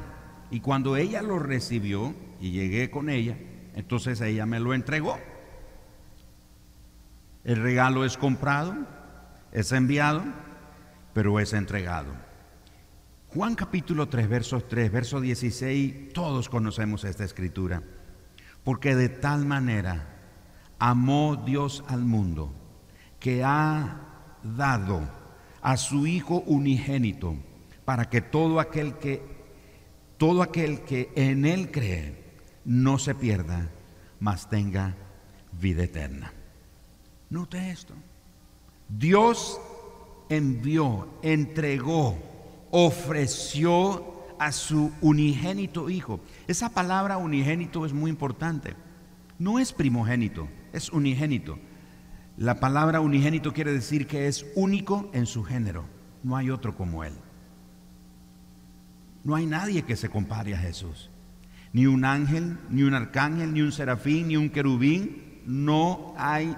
Y 0.50 0.62
cuando 0.62 0.96
ella 0.98 1.22
lo 1.22 1.38
recibió 1.38 2.16
y 2.42 2.52
llegué 2.52 2.90
con 2.90 3.10
ella, 3.10 3.38
entonces 3.76 4.20
ella 4.22 4.46
me 4.46 4.60
lo 4.60 4.74
entregó. 4.74 5.20
El 7.44 7.62
regalo 7.62 8.06
es 8.06 8.18
comprado, 8.18 8.76
es 9.52 9.72
enviado, 9.72 10.24
pero 11.14 11.40
es 11.40 11.54
entregado. 11.54 12.14
Juan 13.34 13.56
capítulo 13.56 14.08
3, 14.08 14.30
versos 14.30 14.68
3, 14.68 14.92
verso 14.92 15.20
16, 15.20 16.14
todos 16.14 16.48
conocemos 16.48 17.04
esta 17.04 17.26
escritura. 17.26 17.84
Porque 18.64 18.96
de 18.96 19.10
tal 19.10 19.46
manera 19.46 20.16
amó 20.80 21.36
Dios 21.46 21.84
al 21.88 22.06
mundo 22.06 22.54
que 23.20 23.44
ha 23.44 24.02
dado 24.44 25.27
a 25.62 25.78
su 25.78 26.08
Hijo 26.08 26.44
unigénito 26.46 27.36
para 27.86 28.10
que 28.10 28.22
todo 28.22 28.60
aquel 28.60 28.96
que 28.96 29.22
todo 30.18 30.42
aquel 30.42 30.82
que 30.82 31.12
en 31.16 31.46
él 31.46 31.70
cree 31.70 32.16
no 32.66 32.98
se 32.98 33.14
pierda, 33.14 33.70
mas 34.20 34.50
tenga 34.50 34.96
vida 35.52 35.84
eterna. 35.84 36.34
Note 37.30 37.70
esto. 37.70 37.94
Dios 38.90 39.60
envió, 40.30 41.08
entregó 41.22 42.18
ofreció 42.72 44.14
a 44.40 44.52
su 44.52 44.92
unigénito 45.02 45.90
hijo. 45.90 46.20
Esa 46.48 46.70
palabra 46.70 47.18
unigénito 47.18 47.86
es 47.86 47.94
muy 47.94 48.12
importante. 48.12 48.76
No 49.40 49.60
es 49.60 49.74
primogénito, 49.74 50.48
es 50.74 50.90
unigénito. 50.92 51.58
La 52.38 52.60
palabra 52.60 53.02
unigénito 53.02 53.52
quiere 53.52 53.74
decir 53.74 54.06
que 54.06 54.28
es 54.28 54.46
único 54.56 55.10
en 55.14 55.26
su 55.26 55.44
género. 55.44 55.86
No 56.22 56.38
hay 56.38 56.52
otro 56.52 56.76
como 56.76 57.04
él. 57.04 57.14
No 59.24 59.36
hay 59.36 59.48
nadie 59.48 59.82
que 59.82 59.96
se 59.96 60.10
compare 60.10 60.54
a 60.54 60.60
Jesús. 60.60 61.10
Ni 61.74 61.88
un 61.88 62.06
ángel, 62.06 62.60
ni 62.70 62.84
un 62.84 62.94
arcángel, 62.94 63.54
ni 63.54 63.62
un 63.62 63.72
serafín, 63.72 64.28
ni 64.28 64.38
un 64.38 64.52
querubín. 64.52 65.42
No 65.48 66.14
hay 66.16 66.56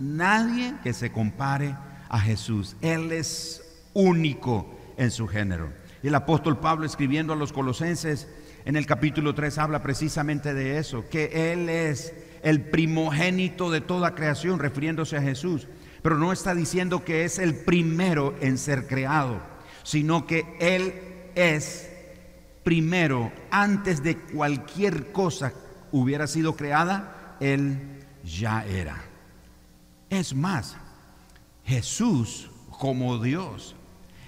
nadie 0.00 0.74
que 0.82 0.92
se 0.92 1.12
compare 1.12 1.76
a 2.08 2.18
Jesús. 2.18 2.76
Él 2.80 3.12
es 3.12 3.62
único 3.94 4.76
en 4.96 5.12
su 5.12 5.28
género. 5.28 5.72
Y 6.02 6.08
el 6.08 6.14
apóstol 6.16 6.58
Pablo 6.58 6.84
escribiendo 6.84 7.32
a 7.32 7.36
los 7.36 7.52
colosenses 7.52 8.28
en 8.64 8.76
el 8.76 8.86
capítulo 8.86 9.34
3 9.34 9.58
habla 9.58 9.82
precisamente 9.82 10.54
de 10.54 10.78
eso, 10.78 11.08
que 11.08 11.52
Él 11.52 11.68
es 11.68 12.12
el 12.42 12.60
primogénito 12.60 13.70
de 13.70 13.80
toda 13.80 14.14
creación, 14.14 14.58
refiriéndose 14.58 15.16
a 15.16 15.22
Jesús. 15.22 15.68
Pero 16.02 16.18
no 16.18 16.32
está 16.32 16.54
diciendo 16.54 17.04
que 17.04 17.24
es 17.24 17.38
el 17.38 17.54
primero 17.54 18.34
en 18.40 18.58
ser 18.58 18.86
creado, 18.86 19.40
sino 19.82 20.26
que 20.26 20.44
Él 20.60 20.94
es 21.34 21.88
primero, 22.64 23.32
antes 23.50 24.02
de 24.02 24.16
cualquier 24.16 25.12
cosa 25.12 25.52
hubiera 25.92 26.26
sido 26.26 26.56
creada, 26.56 27.36
Él 27.40 27.78
ya 28.24 28.64
era. 28.66 29.02
Es 30.10 30.34
más, 30.34 30.76
Jesús 31.64 32.50
como 32.78 33.22
Dios 33.22 33.76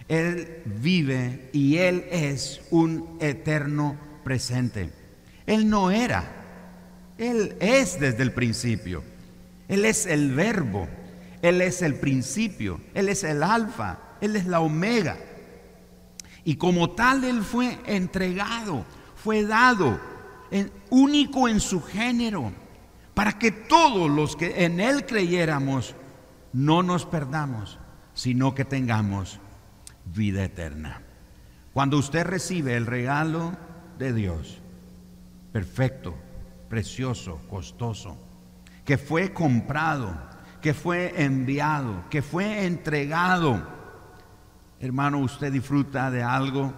él 0.09 0.62
vive 0.66 1.49
y 1.52 1.78
Él 1.78 2.04
es 2.11 2.61
un 2.71 3.16
eterno 3.21 3.97
presente. 4.23 4.90
Él 5.47 5.68
no 5.68 5.90
era, 5.90 6.43
Él 7.18 7.56
es 7.61 8.00
desde 8.00 8.23
el 8.23 8.33
principio. 8.33 9.02
Él 9.68 9.85
es 9.85 10.06
el 10.06 10.35
verbo, 10.35 10.88
Él 11.42 11.61
es 11.61 11.83
el 11.83 11.94
principio, 11.94 12.80
Él 12.94 13.09
es 13.09 13.25
el 13.25 13.42
alfa, 13.42 13.99
Él 14.21 14.37
es 14.37 14.47
la 14.47 14.61
omega. 14.61 15.16
Y 16.44 16.56
como 16.56 16.90
tal 16.90 17.25
Él 17.25 17.42
fue 17.42 17.78
entregado, 17.87 18.85
fue 19.16 19.44
dado, 19.44 19.99
único 20.90 21.49
en 21.49 21.61
su 21.61 21.83
género, 21.83 22.52
para 23.14 23.38
que 23.38 23.50
todos 23.50 24.11
los 24.11 24.37
que 24.37 24.64
en 24.64 24.80
Él 24.80 25.06
creyéramos 25.06 25.94
no 26.52 26.83
nos 26.83 27.06
perdamos, 27.06 27.78
sino 28.12 28.54
que 28.54 28.64
tengamos 28.64 29.40
vida 30.04 30.44
eterna. 30.44 31.00
Cuando 31.73 31.99
usted 31.99 32.25
recibe 32.25 32.76
el 32.76 32.87
regalo 32.87 33.56
de 33.99 34.12
Dios, 34.12 34.61
perfecto, 35.52 36.14
precioso, 36.74 37.40
costoso, 37.48 38.18
que 38.84 38.98
fue 38.98 39.32
comprado, 39.32 40.12
que 40.60 40.74
fue 40.74 41.22
enviado, 41.22 42.04
que 42.10 42.20
fue 42.20 42.66
entregado, 42.66 43.64
hermano, 44.80 45.18
usted 45.18 45.52
disfruta 45.52 46.10
de 46.10 46.24
algo 46.24 46.74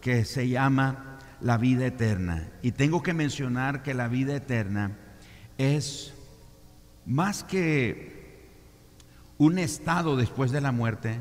que 0.00 0.24
se 0.24 0.48
llama 0.48 1.18
la 1.42 1.58
vida 1.58 1.84
eterna. 1.84 2.48
Y 2.62 2.72
tengo 2.72 3.02
que 3.02 3.12
mencionar 3.12 3.82
que 3.82 3.92
la 3.92 4.08
vida 4.08 4.34
eterna 4.34 4.96
es 5.58 6.14
más 7.04 7.44
que 7.44 8.48
un 9.36 9.58
estado 9.58 10.16
después 10.16 10.52
de 10.52 10.62
la 10.62 10.72
muerte, 10.72 11.20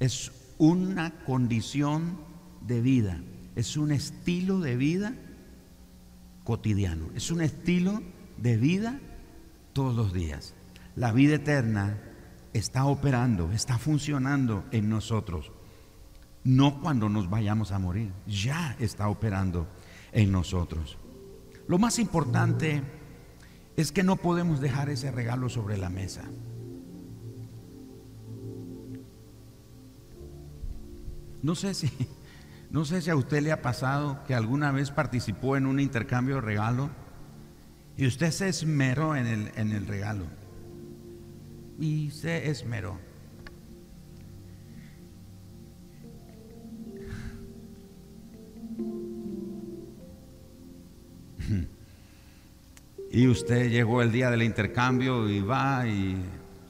es 0.00 0.32
una 0.56 1.10
condición 1.26 2.18
de 2.62 2.80
vida, 2.80 3.20
es 3.56 3.76
un 3.76 3.92
estilo 3.92 4.58
de 4.58 4.76
vida 4.76 5.12
cotidiano, 6.48 7.10
es 7.14 7.30
un 7.30 7.42
estilo 7.42 8.00
de 8.38 8.56
vida 8.56 8.98
todos 9.74 9.94
los 9.94 10.14
días. 10.14 10.54
La 10.96 11.12
vida 11.12 11.34
eterna 11.34 12.00
está 12.54 12.86
operando, 12.86 13.52
está 13.52 13.76
funcionando 13.76 14.64
en 14.70 14.88
nosotros. 14.88 15.52
No 16.44 16.80
cuando 16.80 17.10
nos 17.10 17.28
vayamos 17.28 17.70
a 17.70 17.78
morir, 17.78 18.12
ya 18.26 18.74
está 18.80 19.10
operando. 19.10 19.68
en 20.10 20.32
nosotros. 20.32 20.96
Lo 21.66 21.76
más 21.76 21.98
importante 21.98 22.82
es 23.76 23.92
que 23.92 24.02
no 24.02 24.16
podemos 24.16 24.58
dejar 24.58 24.88
ese 24.88 25.10
regalo 25.10 25.50
sobre 25.50 25.76
la 25.76 25.90
mesa. 25.90 26.24
No 31.42 31.54
sé 31.54 31.74
si 31.74 31.90
no 32.70 32.84
sé 32.84 33.00
si 33.00 33.10
a 33.10 33.16
usted 33.16 33.42
le 33.42 33.52
ha 33.52 33.62
pasado 33.62 34.22
que 34.26 34.34
alguna 34.34 34.72
vez 34.72 34.90
participó 34.90 35.56
en 35.56 35.66
un 35.66 35.80
intercambio 35.80 36.36
de 36.36 36.40
regalo 36.42 36.90
y 37.96 38.06
usted 38.06 38.30
se 38.30 38.48
esmeró 38.48 39.16
en 39.16 39.26
el, 39.26 39.50
en 39.56 39.72
el 39.72 39.86
regalo. 39.86 40.26
Y 41.80 42.10
se 42.10 42.50
esmeró. 42.50 42.98
Y 53.10 53.26
usted 53.26 53.70
llegó 53.70 54.02
el 54.02 54.12
día 54.12 54.30
del 54.30 54.42
intercambio 54.42 55.28
y 55.28 55.40
va 55.40 55.86
y 55.86 56.16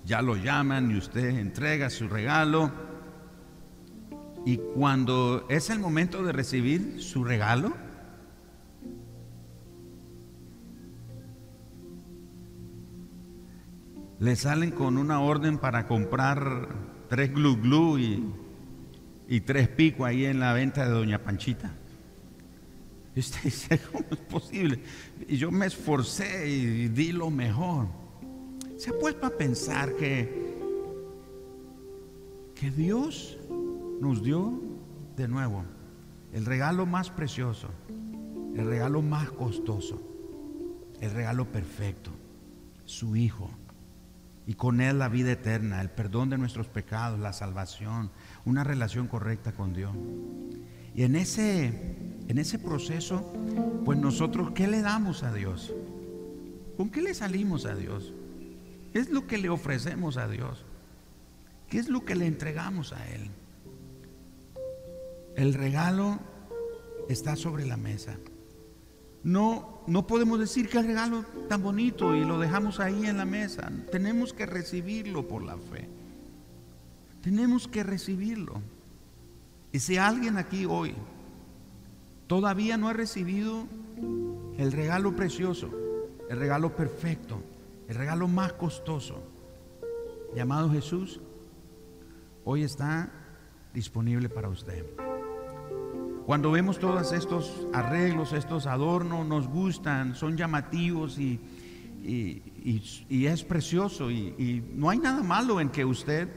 ya 0.04 0.22
lo 0.22 0.36
llaman 0.36 0.90
y 0.90 0.96
usted 0.96 1.30
entrega 1.30 1.90
su 1.90 2.08
regalo. 2.08 2.87
Y 4.44 4.58
cuando 4.74 5.46
es 5.48 5.70
el 5.70 5.78
momento 5.78 6.22
de 6.22 6.32
recibir 6.32 7.02
su 7.02 7.24
regalo, 7.24 7.74
le 14.20 14.36
salen 14.36 14.70
con 14.70 14.98
una 14.98 15.20
orden 15.20 15.58
para 15.58 15.86
comprar 15.86 16.68
tres 17.08 17.32
glu 17.32 17.56
glu 17.56 17.98
y, 17.98 19.40
tres 19.40 19.68
pico 19.68 20.04
ahí 20.04 20.24
en 20.24 20.40
la 20.40 20.52
venta 20.52 20.84
de 20.86 20.90
Doña 20.90 21.22
Panchita. 21.22 21.72
Y 23.14 23.20
usted 23.20 23.40
dice, 23.44 23.80
¿cómo 23.92 24.04
es 24.10 24.18
posible? 24.18 24.80
Y 25.28 25.36
yo 25.36 25.50
me 25.50 25.66
esforcé 25.66 26.48
y 26.48 26.88
di 26.88 27.12
lo 27.12 27.30
mejor. 27.30 27.86
¿Se 28.76 28.90
ha 28.90 28.98
puesto 28.98 29.26
a 29.26 29.30
pensar 29.30 29.94
que, 29.96 30.56
que 32.54 32.70
Dios 32.70 33.38
nos 34.00 34.22
dio 34.22 34.60
de 35.16 35.28
nuevo 35.28 35.64
el 36.32 36.44
regalo 36.44 36.86
más 36.86 37.10
precioso, 37.10 37.68
el 38.54 38.66
regalo 38.66 39.02
más 39.02 39.30
costoso, 39.30 40.02
el 41.00 41.10
regalo 41.10 41.50
perfecto, 41.50 42.10
su 42.84 43.16
Hijo. 43.16 43.50
Y 44.46 44.54
con 44.54 44.80
Él 44.80 44.98
la 44.98 45.08
vida 45.08 45.32
eterna, 45.32 45.80
el 45.82 45.90
perdón 45.90 46.30
de 46.30 46.38
nuestros 46.38 46.68
pecados, 46.68 47.20
la 47.20 47.34
salvación, 47.34 48.10
una 48.46 48.64
relación 48.64 49.06
correcta 49.06 49.52
con 49.52 49.74
Dios. 49.74 49.94
Y 50.94 51.02
en 51.02 51.16
ese 51.16 52.08
en 52.28 52.36
ese 52.36 52.58
proceso, 52.58 53.32
pues 53.86 53.98
nosotros, 53.98 54.50
¿qué 54.50 54.68
le 54.68 54.82
damos 54.82 55.22
a 55.22 55.32
Dios? 55.32 55.72
¿Con 56.76 56.90
qué 56.90 57.00
le 57.00 57.14
salimos 57.14 57.64
a 57.64 57.74
Dios? 57.74 58.12
¿Qué 58.92 58.98
es 58.98 59.08
lo 59.08 59.26
que 59.26 59.38
le 59.38 59.48
ofrecemos 59.48 60.18
a 60.18 60.28
Dios? 60.28 60.66
¿Qué 61.70 61.78
es 61.78 61.88
lo 61.88 62.04
que 62.04 62.14
le 62.14 62.26
entregamos 62.26 62.92
a 62.92 63.08
Él? 63.08 63.30
El 65.38 65.54
regalo 65.54 66.18
está 67.08 67.36
sobre 67.36 67.64
la 67.64 67.76
mesa. 67.76 68.16
No, 69.22 69.82
no 69.86 70.04
podemos 70.04 70.40
decir 70.40 70.68
que 70.68 70.78
el 70.78 70.86
regalo 70.88 71.24
tan 71.48 71.62
bonito 71.62 72.16
y 72.16 72.24
lo 72.24 72.40
dejamos 72.40 72.80
ahí 72.80 73.06
en 73.06 73.18
la 73.18 73.24
mesa. 73.24 73.70
Tenemos 73.92 74.32
que 74.32 74.46
recibirlo 74.46 75.28
por 75.28 75.44
la 75.44 75.56
fe. 75.56 75.88
Tenemos 77.22 77.68
que 77.68 77.84
recibirlo. 77.84 78.60
Y 79.70 79.78
si 79.78 79.96
alguien 79.96 80.38
aquí 80.38 80.66
hoy 80.66 80.96
todavía 82.26 82.76
no 82.76 82.88
ha 82.88 82.92
recibido 82.92 83.68
el 84.56 84.72
regalo 84.72 85.14
precioso, 85.14 85.70
el 86.28 86.36
regalo 86.36 86.74
perfecto, 86.74 87.40
el 87.86 87.94
regalo 87.94 88.26
más 88.26 88.54
costoso, 88.54 89.22
llamado 90.34 90.68
Jesús, 90.68 91.20
hoy 92.44 92.64
está 92.64 93.08
disponible 93.72 94.28
para 94.28 94.48
usted. 94.48 95.07
Cuando 96.28 96.50
vemos 96.50 96.78
todos 96.78 97.10
estos 97.12 97.66
arreglos, 97.72 98.34
estos 98.34 98.66
adornos, 98.66 99.26
nos 99.26 99.48
gustan, 99.48 100.14
son 100.14 100.36
llamativos 100.36 101.18
y, 101.18 101.40
es 103.08 103.44
precioso 103.44 104.10
y 104.10 104.62
no 104.74 104.90
hay 104.90 104.98
nada 104.98 105.22
malo 105.22 105.58
en 105.58 105.70
que 105.70 105.86
usted 105.86 106.28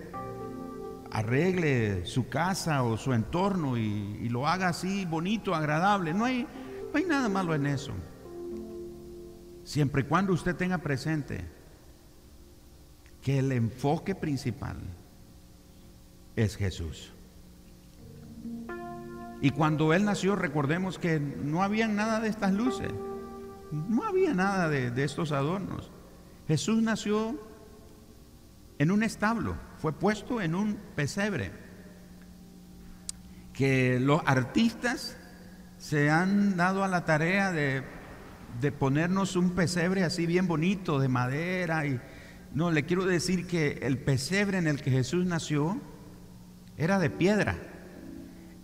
arregle 1.12 2.06
su 2.06 2.30
casa 2.30 2.84
o 2.84 2.96
su 2.96 3.12
entorno 3.12 3.78
y, 3.78 4.30
lo 4.30 4.48
haga 4.48 4.70
así 4.70 5.04
bonito, 5.04 5.54
agradable. 5.54 6.14
No 6.14 6.24
hay, 6.24 6.44
no 6.94 6.98
hay 6.98 7.04
nada 7.04 7.28
malo 7.28 7.54
en 7.54 7.66
eso. 7.66 7.92
Siempre 9.66 10.04
y 10.04 10.06
cuando 10.06 10.32
usted 10.32 10.56
tenga 10.56 10.78
presente 10.78 11.44
que 13.22 13.40
el 13.40 13.52
enfoque 13.52 14.16
principal 14.16 14.78
es 16.38 16.56
Jesús. 16.56 17.12
Y 19.42 19.52
cuando 19.52 19.94
Él 19.94 20.06
nació, 20.06 20.36
recordemos 20.36 21.00
que 21.00 21.20
no 21.20 21.64
había 21.64 21.88
nada 21.88 22.20
de 22.20 22.30
estas 22.30 22.54
luces, 22.54 22.92
no 23.72 24.04
había 24.04 24.34
nada 24.34 24.70
de, 24.70 24.92
de 24.92 25.04
estos 25.04 25.32
adornos. 25.32 25.92
Jesús 26.48 26.82
nació 26.82 27.40
en 28.78 28.92
un 28.92 29.04
establo 29.04 29.56
fue 29.82 29.94
puesto 29.94 30.42
en 30.42 30.54
un 30.54 30.78
pesebre. 30.96 31.52
Que 33.52 34.00
los 34.00 34.22
artistas 34.28 35.18
se 35.80 36.12
han 36.12 36.56
dado 36.56 36.84
a 36.84 36.88
la 36.88 37.04
tarea 37.04 37.52
de, 37.52 37.84
ponernos 38.78 39.36
un 39.36 39.52
pesebre 39.52 40.04
así 40.04 40.28
bien 40.28 40.48
bonito, 40.48 41.00
de 41.00 41.08
madera. 41.08 41.88
Y, 41.88 42.00
no, 42.54 42.70
le 42.70 42.86
quiero 42.86 43.06
decir 43.06 43.48
que 43.48 43.80
el 43.82 43.98
pesebre 43.98 44.60
en 44.60 44.68
el 44.68 44.84
que 44.84 44.92
Jesús 44.92 45.26
nació 45.26 45.82
era 46.78 47.00
de 47.00 47.10
piedra. 47.10 47.58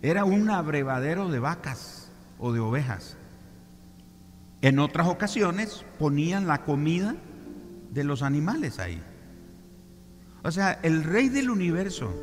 Era 0.00 0.24
un 0.24 0.50
abrevadero 0.50 1.28
de 1.28 1.40
vacas 1.40 2.10
o 2.38 2.52
de 2.52 2.60
ovejas. 2.60 3.16
En 4.62 4.78
otras 4.78 5.08
ocasiones 5.08 5.84
ponían 5.98 6.46
la 6.46 6.64
comida 6.64 7.16
de 7.90 8.04
los 8.04 8.22
animales 8.22 8.78
ahí. 8.78 9.02
O 10.42 10.50
sea, 10.50 10.78
el 10.82 11.02
rey 11.04 11.28
del 11.28 11.50
universo, 11.50 12.14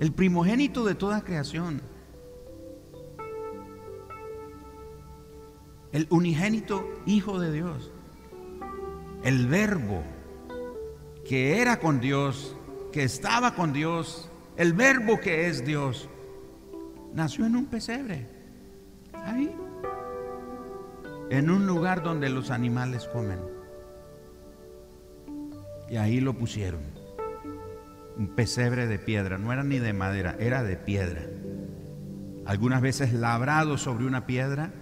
el 0.00 0.12
primogénito 0.12 0.84
de 0.84 0.94
toda 0.94 1.22
creación, 1.22 1.82
el 5.92 6.06
unigénito 6.10 6.88
Hijo 7.06 7.40
de 7.40 7.52
Dios, 7.52 7.90
el 9.24 9.46
verbo 9.48 10.02
que 11.28 11.60
era 11.60 11.80
con 11.80 12.00
Dios, 12.00 12.56
que 12.92 13.02
estaba 13.02 13.54
con 13.54 13.72
Dios, 13.72 14.30
el 14.56 14.72
verbo 14.72 15.18
que 15.18 15.48
es 15.48 15.64
Dios, 15.64 16.08
nació 17.16 17.46
en 17.46 17.56
un 17.56 17.64
pesebre, 17.66 18.28
ahí, 19.12 19.50
en 21.30 21.50
un 21.50 21.66
lugar 21.66 22.02
donde 22.02 22.28
los 22.28 22.50
animales 22.50 23.08
comen. 23.08 23.40
Y 25.88 25.96
ahí 25.96 26.20
lo 26.20 26.34
pusieron 26.34 26.82
un 28.18 28.28
pesebre 28.28 28.86
de 28.86 28.98
piedra, 28.98 29.38
no 29.38 29.52
era 29.52 29.62
ni 29.62 29.78
de 29.78 29.92
madera, 29.92 30.36
era 30.38 30.62
de 30.62 30.76
piedra. 30.76 31.22
Algunas 32.44 32.80
veces 32.80 33.12
labrado 33.12 33.78
sobre 33.78 34.06
una 34.06 34.26
piedra, 34.26 34.72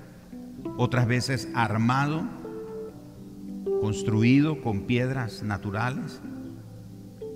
otras 0.76 1.06
veces 1.06 1.48
armado, 1.54 2.24
construido 3.80 4.60
con 4.60 4.82
piedras 4.82 5.42
naturales. 5.42 6.20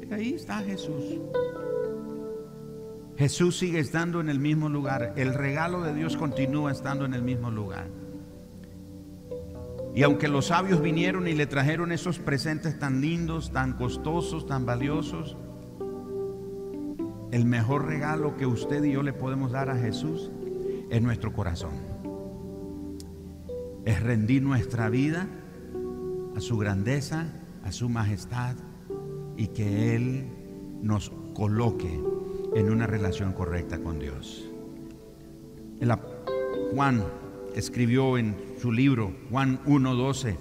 Y 0.08 0.12
ahí 0.12 0.34
está 0.34 0.58
Jesús. 0.58 1.18
Jesús 3.18 3.58
sigue 3.58 3.80
estando 3.80 4.20
en 4.20 4.28
el 4.28 4.38
mismo 4.38 4.68
lugar. 4.68 5.14
El 5.16 5.34
regalo 5.34 5.82
de 5.82 5.92
Dios 5.92 6.16
continúa 6.16 6.70
estando 6.70 7.04
en 7.04 7.14
el 7.14 7.22
mismo 7.22 7.50
lugar. 7.50 7.88
Y 9.92 10.04
aunque 10.04 10.28
los 10.28 10.46
sabios 10.46 10.80
vinieron 10.80 11.26
y 11.26 11.34
le 11.34 11.48
trajeron 11.48 11.90
esos 11.90 12.20
presentes 12.20 12.78
tan 12.78 13.00
lindos, 13.00 13.50
tan 13.50 13.72
costosos, 13.72 14.46
tan 14.46 14.64
valiosos, 14.64 15.36
el 17.32 17.44
mejor 17.44 17.86
regalo 17.86 18.36
que 18.36 18.46
usted 18.46 18.84
y 18.84 18.92
yo 18.92 19.02
le 19.02 19.12
podemos 19.12 19.50
dar 19.50 19.68
a 19.68 19.76
Jesús 19.76 20.30
es 20.88 21.02
nuestro 21.02 21.32
corazón. 21.32 21.72
Es 23.84 24.00
rendir 24.00 24.42
nuestra 24.42 24.90
vida 24.90 25.26
a 26.36 26.40
su 26.40 26.56
grandeza, 26.56 27.32
a 27.64 27.72
su 27.72 27.88
majestad 27.88 28.54
y 29.36 29.48
que 29.48 29.96
Él 29.96 30.28
nos 30.82 31.10
coloque 31.34 32.00
en 32.54 32.70
una 32.70 32.86
relación 32.86 33.32
correcta 33.32 33.78
con 33.78 33.98
Dios. 33.98 34.48
Juan 36.74 37.04
escribió 37.54 38.18
en 38.18 38.36
su 38.60 38.72
libro, 38.72 39.12
Juan 39.30 39.62
1.12, 39.64 40.36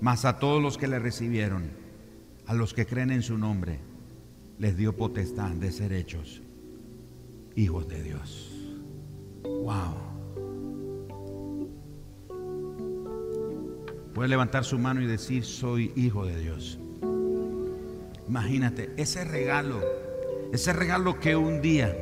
mas 0.00 0.24
a 0.24 0.38
todos 0.38 0.62
los 0.62 0.76
que 0.76 0.88
le 0.88 0.98
recibieron, 0.98 1.70
a 2.46 2.54
los 2.54 2.74
que 2.74 2.86
creen 2.86 3.10
en 3.10 3.22
su 3.22 3.38
nombre, 3.38 3.78
les 4.58 4.76
dio 4.76 4.96
potestad 4.96 5.50
de 5.52 5.72
ser 5.72 5.92
hechos 5.92 6.42
hijos 7.56 7.88
de 7.88 8.02
Dios. 8.02 8.50
Wow. 9.44 10.12
puede 14.12 14.28
levantar 14.28 14.64
su 14.64 14.78
mano 14.78 15.02
y 15.02 15.06
decir, 15.06 15.44
soy 15.44 15.92
hijo 15.96 16.26
de 16.26 16.38
Dios. 16.38 16.78
Imagínate, 18.28 18.92
ese 18.96 19.24
regalo, 19.24 19.80
ese 20.52 20.74
regalo 20.74 21.18
que 21.18 21.34
un 21.34 21.62
día 21.62 21.96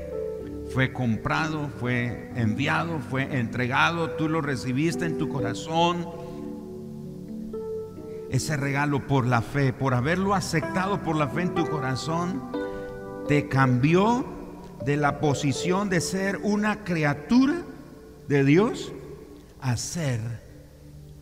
fue 0.74 0.92
comprado, 0.92 1.68
fue 1.78 2.30
enviado, 2.34 2.98
fue 2.98 3.38
entregado, 3.38 4.10
tú 4.10 4.28
lo 4.28 4.40
recibiste 4.40 5.06
en 5.06 5.18
tu 5.18 5.28
corazón. 5.28 6.08
Ese 8.28 8.56
regalo 8.56 9.06
por 9.06 9.26
la 9.26 9.40
fe, 9.40 9.72
por 9.72 9.94
haberlo 9.94 10.34
aceptado 10.34 11.00
por 11.00 11.16
la 11.16 11.28
fe 11.28 11.42
en 11.42 11.54
tu 11.54 11.64
corazón, 11.68 12.42
te 13.28 13.48
cambió 13.48 14.26
de 14.84 14.96
la 14.96 15.20
posición 15.20 15.88
de 15.88 16.00
ser 16.00 16.38
una 16.42 16.82
criatura 16.82 17.62
de 18.26 18.44
Dios 18.44 18.92
a 19.60 19.76
ser 19.76 20.20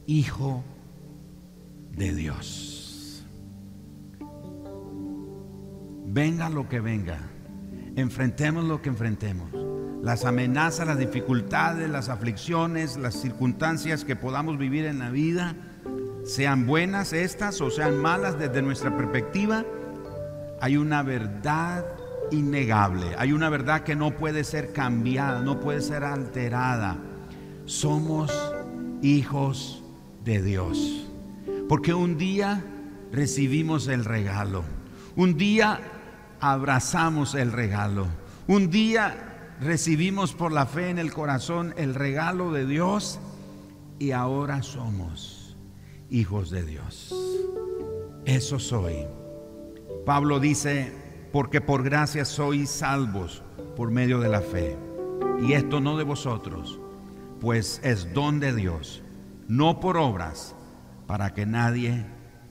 hijo 0.06 0.64
de 1.92 2.14
Dios. 2.14 2.67
Venga 6.18 6.48
lo 6.48 6.68
que 6.68 6.80
venga 6.80 7.20
enfrentemos 7.94 8.64
lo 8.64 8.82
que 8.82 8.88
enfrentemos, 8.88 9.52
las 10.02 10.24
amenazas, 10.24 10.84
las 10.88 10.98
dificultades, 10.98 11.88
las 11.88 12.08
aflicciones, 12.08 12.96
las 12.96 13.14
circunstancias 13.14 14.04
que 14.04 14.16
podamos 14.16 14.58
vivir 14.58 14.84
en 14.86 14.98
la 14.98 15.10
vida, 15.10 15.54
sean 16.24 16.66
buenas 16.66 17.12
estas 17.12 17.60
o 17.60 17.70
sean 17.70 18.02
malas 18.02 18.36
desde 18.36 18.62
nuestra 18.62 18.96
perspectiva, 18.96 19.64
hay 20.60 20.76
una 20.76 21.04
verdad 21.04 21.84
innegable, 22.32 23.14
hay 23.16 23.32
una 23.32 23.48
verdad 23.48 23.84
que 23.84 23.94
no 23.94 24.16
puede 24.16 24.42
ser 24.42 24.72
cambiada, 24.72 25.40
no 25.40 25.60
puede 25.60 25.80
ser 25.82 26.02
alterada. 26.02 26.96
Somos 27.64 28.32
hijos 29.02 29.84
de 30.24 30.42
Dios, 30.42 31.08
porque 31.68 31.94
un 31.94 32.18
día 32.18 32.64
recibimos 33.12 33.86
el 33.86 34.04
regalo, 34.04 34.64
un 35.14 35.36
día 35.36 35.80
abrazamos 36.40 37.34
el 37.34 37.52
regalo. 37.52 38.06
Un 38.46 38.70
día 38.70 39.56
recibimos 39.60 40.34
por 40.34 40.52
la 40.52 40.66
fe 40.66 40.90
en 40.90 40.98
el 40.98 41.12
corazón 41.12 41.74
el 41.76 41.94
regalo 41.94 42.52
de 42.52 42.66
Dios 42.66 43.18
y 43.98 44.12
ahora 44.12 44.62
somos 44.62 45.56
hijos 46.10 46.50
de 46.50 46.64
Dios. 46.64 47.14
Eso 48.24 48.58
soy. 48.58 49.06
Pablo 50.06 50.40
dice, 50.40 50.92
porque 51.32 51.60
por 51.60 51.82
gracia 51.82 52.24
sois 52.24 52.70
salvos 52.70 53.42
por 53.76 53.90
medio 53.90 54.20
de 54.20 54.28
la 54.28 54.40
fe. 54.40 54.76
Y 55.40 55.52
esto 55.52 55.80
no 55.80 55.96
de 55.96 56.04
vosotros, 56.04 56.80
pues 57.40 57.80
es 57.84 58.12
don 58.12 58.40
de 58.40 58.54
Dios, 58.54 59.02
no 59.46 59.80
por 59.80 59.96
obras, 59.96 60.54
para 61.06 61.32
que 61.32 61.46
nadie 61.46 62.06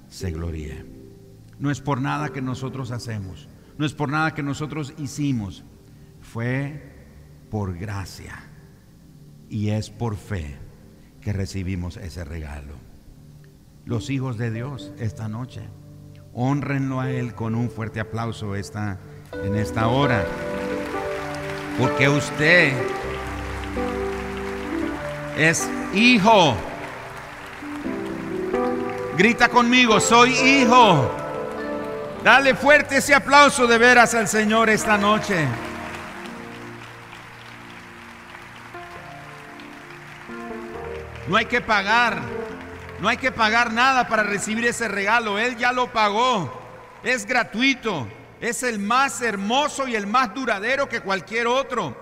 se 0.08 0.32
gloríe. 0.32 0.86
No 1.60 1.72
es 1.72 1.82
por 1.82 2.02
nada 2.02 2.30
que 2.30 2.42
nosotros 2.42 2.92
hacemos 2.92 3.50
no 3.78 3.86
es 3.86 3.94
por 3.94 4.10
nada 4.10 4.34
que 4.34 4.44
nosotros 4.44 4.94
hicimos, 4.98 5.64
fue 6.22 6.82
por 7.50 7.78
gracia 7.78 8.36
y 9.50 9.70
es 9.70 9.90
por 9.90 10.16
fe 10.18 10.58
que 11.22 11.34
recibimos 11.34 11.98
ese 11.98 12.24
regalo. 12.26 12.74
Los 13.86 14.10
hijos 14.10 14.38
de 14.38 14.52
Dios 14.52 14.92
esta 15.00 15.30
noche, 15.30 15.62
honrenlo 16.34 17.00
a 17.00 17.12
Él 17.12 17.36
con 17.36 17.56
un 17.56 17.70
fuerte 17.70 18.00
aplauso 18.00 18.56
esta, 18.56 19.00
en 19.44 19.56
esta 19.56 19.88
hora, 19.88 20.26
porque 21.80 22.10
usted 22.10 22.74
es 25.38 25.70
hijo. 25.94 26.56
Grita 29.18 29.50
conmigo, 29.50 30.00
soy 30.00 30.32
hijo. 30.32 31.27
Dale 32.28 32.56
fuerte 32.56 32.98
ese 32.98 33.16
aplauso 33.16 33.68
de 33.68 33.78
veras 33.78 34.14
al 34.14 34.28
Señor 34.28 34.70
esta 34.70 34.98
noche. 34.98 35.48
No 41.30 41.38
hay 41.38 41.46
que 41.46 41.62
pagar, 41.62 42.20
no 43.00 43.08
hay 43.08 43.16
que 43.16 43.32
pagar 43.32 43.72
nada 43.72 44.10
para 44.10 44.24
recibir 44.24 44.66
ese 44.66 44.90
regalo. 44.90 45.40
Él 45.40 45.56
ya 45.56 45.72
lo 45.72 45.94
pagó. 45.94 46.52
Es 47.02 47.26
gratuito. 47.26 48.10
Es 48.42 48.62
el 48.62 48.78
más 48.80 49.22
hermoso 49.22 49.88
y 49.88 49.96
el 49.96 50.06
más 50.06 50.34
duradero 50.34 50.90
que 50.90 51.00
cualquier 51.00 51.48
otro. 51.48 51.96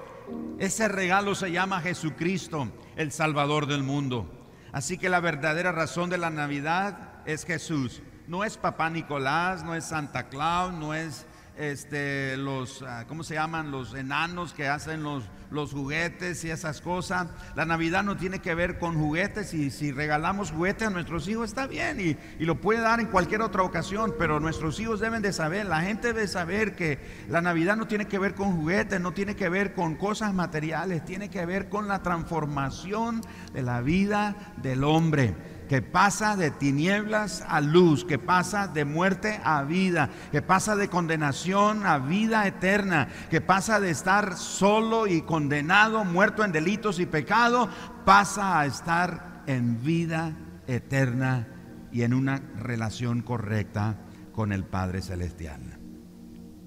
Ese 0.58 0.88
regalo 0.88 1.36
se 1.36 1.52
llama 1.52 1.82
Jesucristo, 1.82 2.68
el 2.96 3.12
Salvador 3.12 3.68
del 3.68 3.84
mundo. 3.84 4.28
Así 4.72 4.98
que 4.98 5.08
la 5.08 5.20
verdadera 5.20 5.72
razón 5.72 6.10
de 6.10 6.18
la 6.18 6.32
Navidad 6.32 7.22
es 7.28 7.46
Jesús 7.46 8.02
no 8.28 8.44
es 8.44 8.58
Papá 8.58 8.90
Nicolás, 8.90 9.64
no 9.64 9.76
es 9.76 9.86
Santa 9.86 10.30
Claus, 10.30 10.74
no 10.74 10.94
es 10.94 11.26
este, 11.58 12.36
los, 12.36 12.82
ah, 12.82 13.06
¿cómo 13.08 13.24
se 13.24 13.36
llaman? 13.36 13.72
Los 13.72 13.94
enanos 13.94 14.54
que 14.54 14.68
hacen 14.68 15.04
los, 15.04 15.24
los 15.52 15.72
juguetes 15.72 16.44
y 16.44 16.50
esas 16.50 16.82
cosas. 16.82 17.28
La 17.56 17.66
Navidad 17.66 18.04
no 18.04 18.18
tiene 18.18 18.40
que 18.40 18.54
ver 18.56 18.78
con 18.78 18.96
juguetes 18.96 19.54
y 19.54 19.72
si 19.72 19.92
regalamos 19.92 20.52
juguetes 20.52 20.88
a 20.88 20.92
nuestros 20.92 21.28
hijos 21.28 21.50
está 21.50 21.68
bien 21.68 22.00
y, 22.02 22.18
y, 22.42 22.46
lo 22.46 22.60
puede 22.60 22.82
dar 22.82 23.00
en 23.00 23.08
cualquier 23.08 23.42
otra 23.42 23.64
ocasión, 23.64 24.16
pero 24.20 24.40
nuestros 24.40 24.80
hijos 24.80 25.00
deben 25.00 25.22
de 25.22 25.32
saber, 25.32 25.66
la 25.66 25.82
gente 25.82 26.08
debe 26.08 26.28
saber 26.28 26.76
que 26.76 27.00
la 27.30 27.42
Navidad 27.42 27.78
no 27.78 27.88
tiene 27.88 28.06
que 28.06 28.20
ver 28.20 28.36
con 28.36 28.56
juguetes, 28.58 29.00
no 29.00 29.14
tiene 29.14 29.36
que 29.36 29.48
ver 29.48 29.74
con 29.74 29.96
cosas 29.96 30.34
materiales, 30.34 31.06
tiene 31.06 31.30
que 31.30 31.46
ver 31.46 31.70
con 31.70 31.88
la 31.88 32.04
transformación 32.04 33.22
de 33.54 33.62
la 33.62 33.82
vida 33.82 34.36
del 34.58 34.84
hombre 34.84 35.55
que 35.67 35.82
pasa 35.82 36.36
de 36.36 36.51
tinieblas 36.51 37.43
a 37.47 37.62
luz, 37.62 38.06
que 38.06 38.19
pasa 38.19 38.67
de 38.67 38.86
muerte 38.86 39.39
a 39.43 39.63
vida, 39.63 40.10
que 40.32 40.41
pasa 40.41 40.75
de 40.75 40.89
condenación 40.89 41.86
a 41.86 41.97
vida 41.97 42.47
eterna, 42.47 43.08
que 43.30 43.41
pasa 43.41 43.80
de 43.80 43.89
estar 43.89 44.38
solo 44.38 45.08
y 45.08 45.21
condenado, 45.21 46.06
muerto 46.06 46.43
en 46.43 46.51
delitos 46.51 46.99
y 46.99 47.06
pecado, 47.06 47.69
pasa 48.06 48.60
a 48.60 48.65
estar 48.65 49.43
en 49.47 49.82
vida 49.84 50.34
eterna 50.67 51.47
y 51.91 52.04
en 52.04 52.13
una 52.13 52.41
relación 52.58 53.21
correcta 53.21 53.97
con 54.34 54.51
el 54.51 54.65
Padre 54.65 55.01
Celestial. 55.01 55.62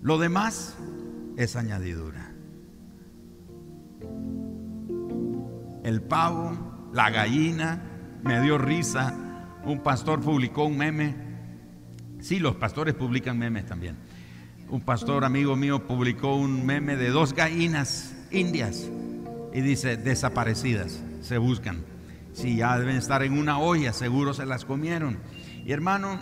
Lo 0.00 0.18
demás 0.18 0.76
es 1.36 1.56
añadidura. 1.56 2.32
El 5.84 6.02
pavo, 6.02 6.90
la 6.92 7.10
gallina, 7.10 7.82
me 8.22 8.40
dio 8.40 8.58
risa. 8.58 9.14
Un 9.64 9.80
pastor 9.80 10.20
publicó 10.20 10.64
un 10.64 10.76
meme. 10.76 11.14
Sí, 12.20 12.38
los 12.38 12.56
pastores 12.56 12.94
publican 12.94 13.38
memes 13.38 13.66
también. 13.66 13.96
Un 14.68 14.80
pastor 14.80 15.24
amigo 15.24 15.56
mío 15.56 15.86
publicó 15.86 16.34
un 16.34 16.66
meme 16.66 16.96
de 16.96 17.10
dos 17.10 17.32
gallinas 17.32 18.14
indias 18.30 18.90
y 19.52 19.60
dice, 19.60 19.96
desaparecidas, 19.96 21.02
se 21.22 21.38
buscan. 21.38 21.84
Si 22.32 22.56
ya 22.56 22.78
deben 22.78 22.96
estar 22.96 23.22
en 23.22 23.32
una 23.32 23.58
olla, 23.58 23.92
seguro 23.92 24.34
se 24.34 24.46
las 24.46 24.64
comieron. 24.64 25.18
Y 25.64 25.72
hermano, 25.72 26.20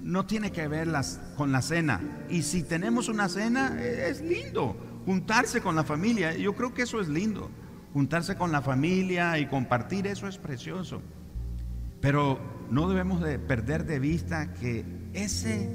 no 0.00 0.26
tiene 0.26 0.52
que 0.52 0.68
ver 0.68 0.88
con 1.36 1.52
la 1.52 1.62
cena. 1.62 2.00
Y 2.30 2.42
si 2.42 2.62
tenemos 2.62 3.08
una 3.08 3.28
cena, 3.28 3.80
es 3.82 4.20
lindo 4.20 4.76
juntarse 5.04 5.60
con 5.60 5.74
la 5.74 5.84
familia. 5.84 6.36
Yo 6.36 6.54
creo 6.54 6.72
que 6.72 6.82
eso 6.82 7.00
es 7.00 7.08
lindo 7.08 7.50
juntarse 7.98 8.36
con 8.36 8.52
la 8.52 8.62
familia 8.62 9.40
y 9.40 9.46
compartir 9.46 10.06
eso 10.06 10.28
es 10.28 10.38
precioso. 10.38 11.02
Pero 12.00 12.38
no 12.70 12.88
debemos 12.88 13.20
de 13.20 13.40
perder 13.40 13.86
de 13.86 13.98
vista 13.98 14.54
que 14.54 14.84
ese, 15.14 15.68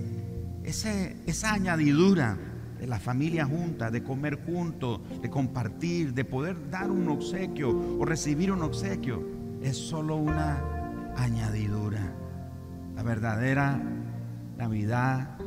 ese, 0.64 1.18
esa 1.26 1.52
añadidura 1.52 2.38
de 2.80 2.88
la 2.88 2.98
familia 3.02 3.46
junta, 3.46 3.92
de 3.92 4.04
comer 4.04 4.46
juntos, 4.46 5.02
de 5.22 5.30
compartir, 5.30 6.14
de 6.14 6.24
poder 6.24 6.70
dar 6.70 6.90
un 6.92 7.10
obsequio 7.10 7.98
o 8.00 8.06
recibir 8.06 8.54
un 8.54 8.62
obsequio, 8.62 9.22
es 9.62 9.76
solo 9.76 10.16
una 10.16 10.64
añadidura. 11.18 12.10
La 12.96 13.04
verdadera 13.04 13.82
Navidad, 14.56 15.38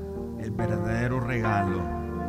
el 0.43 0.51
verdadero 0.51 1.21
regalo, 1.21 1.81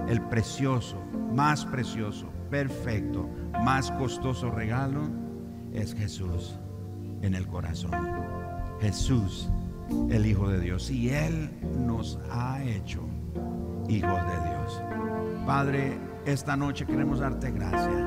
el 0.08 0.22
precioso, 0.22 1.04
más 1.34 1.66
precioso, 1.66 2.32
perfecto, 2.50 3.30
más 3.64 3.92
costoso 3.92 4.50
regalo 4.52 5.02
es 5.74 5.94
Jesús 5.94 6.58
en 7.22 7.36
el 7.36 7.48
corazón. 7.48 7.92
Jesús, 8.82 9.50
el 10.10 10.26
Hijo 10.26 10.50
de 10.50 10.60
Dios. 10.60 10.90
Y 10.90 11.10
Él 11.10 11.50
nos 11.86 12.20
ha 12.32 12.64
hecho 12.64 13.02
hijos 13.90 14.20
de 14.26 14.50
Dios. 14.50 14.82
Padre, 15.46 15.98
esta 16.26 16.56
noche 16.58 16.86
queremos 16.86 17.20
darte 17.20 17.52
gracias. 17.52 18.04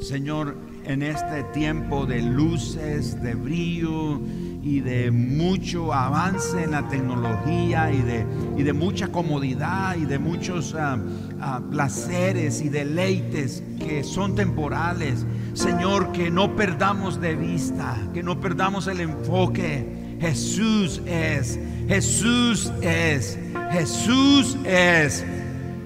Señor, 0.00 0.56
en 0.84 1.02
este 1.02 1.42
tiempo 1.52 2.06
de 2.06 2.22
luces, 2.22 3.20
de 3.20 3.34
brillo, 3.34 4.20
y 4.62 4.80
de 4.80 5.10
mucho 5.10 5.92
avance 5.92 6.62
en 6.62 6.72
la 6.72 6.88
tecnología 6.88 7.92
y 7.92 8.02
de, 8.02 8.26
y 8.56 8.62
de 8.62 8.72
mucha 8.72 9.08
comodidad 9.08 9.96
y 9.96 10.04
de 10.04 10.18
muchos 10.18 10.74
ah, 10.74 10.98
ah, 11.40 11.60
placeres 11.70 12.60
y 12.62 12.68
deleites 12.68 13.62
que 13.78 14.02
son 14.02 14.34
temporales. 14.34 15.24
Señor, 15.54 16.12
que 16.12 16.30
no 16.30 16.56
perdamos 16.56 17.20
de 17.20 17.34
vista, 17.34 17.96
que 18.12 18.22
no 18.22 18.40
perdamos 18.40 18.86
el 18.88 19.00
enfoque. 19.00 20.16
Jesús 20.20 21.00
es, 21.06 21.58
Jesús 21.86 22.72
es, 22.82 23.38
Jesús 23.70 24.56
es. 24.64 25.24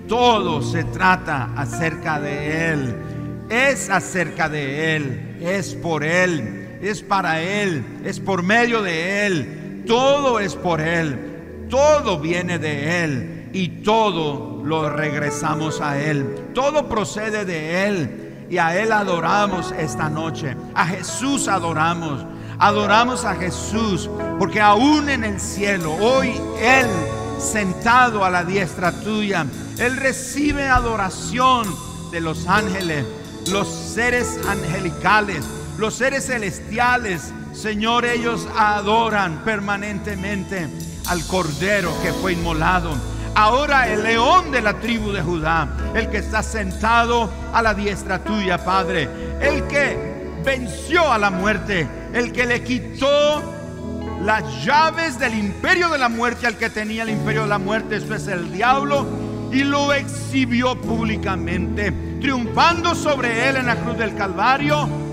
Todo 0.08 0.62
se 0.62 0.85
trata 0.85 1.52
acerca 1.56 2.20
de 2.20 2.72
Él. 2.72 2.96
Es 3.50 3.90
acerca 3.90 4.48
de 4.48 4.96
Él, 4.96 5.37
es 5.42 5.74
por 5.74 6.04
Él, 6.04 6.62
es 6.82 7.00
para 7.00 7.40
Él, 7.40 7.84
es 8.04 8.20
por 8.20 8.42
medio 8.42 8.82
de 8.82 9.26
Él. 9.26 9.84
Todo 9.86 10.40
es 10.40 10.54
por 10.54 10.80
Él, 10.80 11.66
todo 11.70 12.18
viene 12.18 12.58
de 12.58 13.04
Él 13.04 13.50
y 13.52 13.68
todo 13.82 14.62
lo 14.64 14.90
regresamos 14.90 15.80
a 15.80 15.98
Él. 15.98 16.50
Todo 16.54 16.88
procede 16.88 17.44
de 17.44 17.86
Él 17.86 18.46
y 18.50 18.58
a 18.58 18.76
Él 18.80 18.92
adoramos 18.92 19.72
esta 19.78 20.08
noche. 20.10 20.56
A 20.74 20.86
Jesús 20.86 21.48
adoramos. 21.48 22.26
Adoramos 22.58 23.24
a 23.24 23.34
Jesús 23.34 24.08
porque 24.38 24.60
aún 24.60 25.08
en 25.08 25.24
el 25.24 25.40
cielo, 25.40 25.94
hoy 25.94 26.40
Él 26.60 26.86
sentado 27.38 28.24
a 28.24 28.30
la 28.30 28.44
diestra 28.44 28.92
tuya, 28.92 29.46
Él 29.78 29.96
recibe 29.96 30.68
adoración 30.68 31.66
de 32.12 32.20
los 32.20 32.46
ángeles, 32.46 33.04
los 33.50 33.66
seres 33.66 34.38
angelicales, 34.48 35.44
los 35.82 35.94
seres 35.94 36.26
celestiales. 36.26 37.32
Señor, 37.52 38.04
ellos 38.04 38.46
adoran 38.56 39.42
permanentemente 39.44 40.68
al 41.08 41.26
Cordero 41.26 41.92
que 42.04 42.12
fue 42.12 42.34
inmolado 42.34 42.96
ahora 43.34 43.92
el 43.92 44.04
león 44.04 44.52
de 44.52 44.62
la 44.62 44.74
tribu 44.74 45.10
de 45.10 45.22
Judá, 45.22 45.68
el 45.96 46.08
que 46.08 46.18
está 46.18 46.44
sentado 46.44 47.28
a 47.52 47.62
la 47.62 47.74
diestra 47.74 48.22
tuya, 48.22 48.64
Padre, 48.64 49.08
el 49.40 49.66
que 49.66 50.40
venció 50.44 51.10
a 51.10 51.18
la 51.18 51.30
muerte, 51.30 51.88
el 52.12 52.30
que 52.30 52.46
le 52.46 52.62
quitó 52.62 53.42
las 54.22 54.64
llaves 54.64 55.18
del 55.18 55.34
imperio 55.34 55.88
de 55.88 55.98
la 55.98 56.08
muerte 56.08 56.46
al 56.46 56.58
que 56.58 56.70
tenía 56.70 57.02
el 57.02 57.10
imperio 57.10 57.42
de 57.42 57.48
la 57.48 57.58
muerte, 57.58 57.96
eso 57.96 58.14
es 58.14 58.28
el 58.28 58.52
diablo, 58.52 59.04
y 59.50 59.64
lo 59.64 59.92
exhibió 59.92 60.80
públicamente, 60.80 61.90
triunfando 62.20 62.94
sobre 62.94 63.48
él 63.48 63.56
en 63.56 63.66
la 63.66 63.74
cruz 63.74 63.98
del 63.98 64.14
Calvario, 64.14 65.10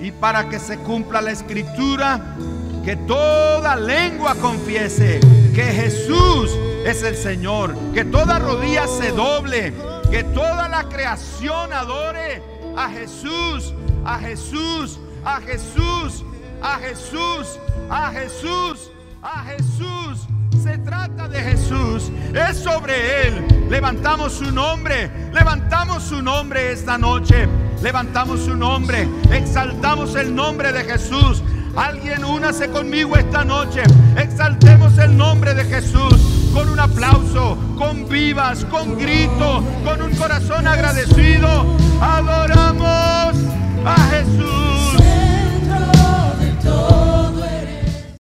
y 0.00 0.12
para 0.12 0.48
que 0.48 0.58
se 0.58 0.78
cumpla 0.78 1.20
la 1.20 1.30
escritura, 1.30 2.36
que 2.84 2.96
toda 2.96 3.76
lengua 3.76 4.34
confiese 4.36 5.20
que 5.54 5.64
Jesús 5.64 6.50
es 6.84 7.02
el 7.02 7.16
Señor. 7.16 7.76
Que 7.92 8.04
toda 8.04 8.38
rodilla 8.38 8.86
se 8.86 9.10
doble. 9.10 9.74
Que 10.10 10.24
toda 10.24 10.68
la 10.68 10.84
creación 10.84 11.72
adore 11.72 12.42
a 12.76 12.88
Jesús, 12.88 13.74
a 14.04 14.18
Jesús, 14.18 14.98
a 15.24 15.40
Jesús, 15.40 16.24
a 16.62 16.78
Jesús, 16.78 17.58
a 17.90 18.10
Jesús, 18.10 18.90
a 19.22 19.44
Jesús. 19.44 20.26
Se 20.62 20.76
trata 20.78 21.26
de 21.28 21.40
Jesús, 21.40 22.10
es 22.34 22.58
sobre 22.58 23.28
Él. 23.28 23.46
Levantamos 23.70 24.32
su 24.32 24.50
nombre, 24.50 25.10
levantamos 25.32 26.02
su 26.02 26.20
nombre 26.20 26.72
esta 26.72 26.98
noche, 26.98 27.48
levantamos 27.82 28.40
su 28.40 28.56
nombre, 28.56 29.08
exaltamos 29.32 30.14
el 30.14 30.34
nombre 30.34 30.72
de 30.72 30.84
Jesús. 30.84 31.42
Alguien 31.76 32.24
únase 32.24 32.68
conmigo 32.68 33.16
esta 33.16 33.44
noche, 33.44 33.82
exaltemos 34.16 34.98
el 34.98 35.16
nombre 35.16 35.54
de 35.54 35.64
Jesús 35.64 36.14
con 36.52 36.68
un 36.68 36.80
aplauso, 36.80 37.56
con 37.78 38.08
vivas, 38.08 38.64
con 38.64 38.98
grito, 38.98 39.62
con 39.84 40.02
un 40.02 40.14
corazón 40.16 40.66
agradecido. 40.66 41.66
Adoramos 42.00 43.36
a 43.84 43.96
Jesús. 44.10 44.69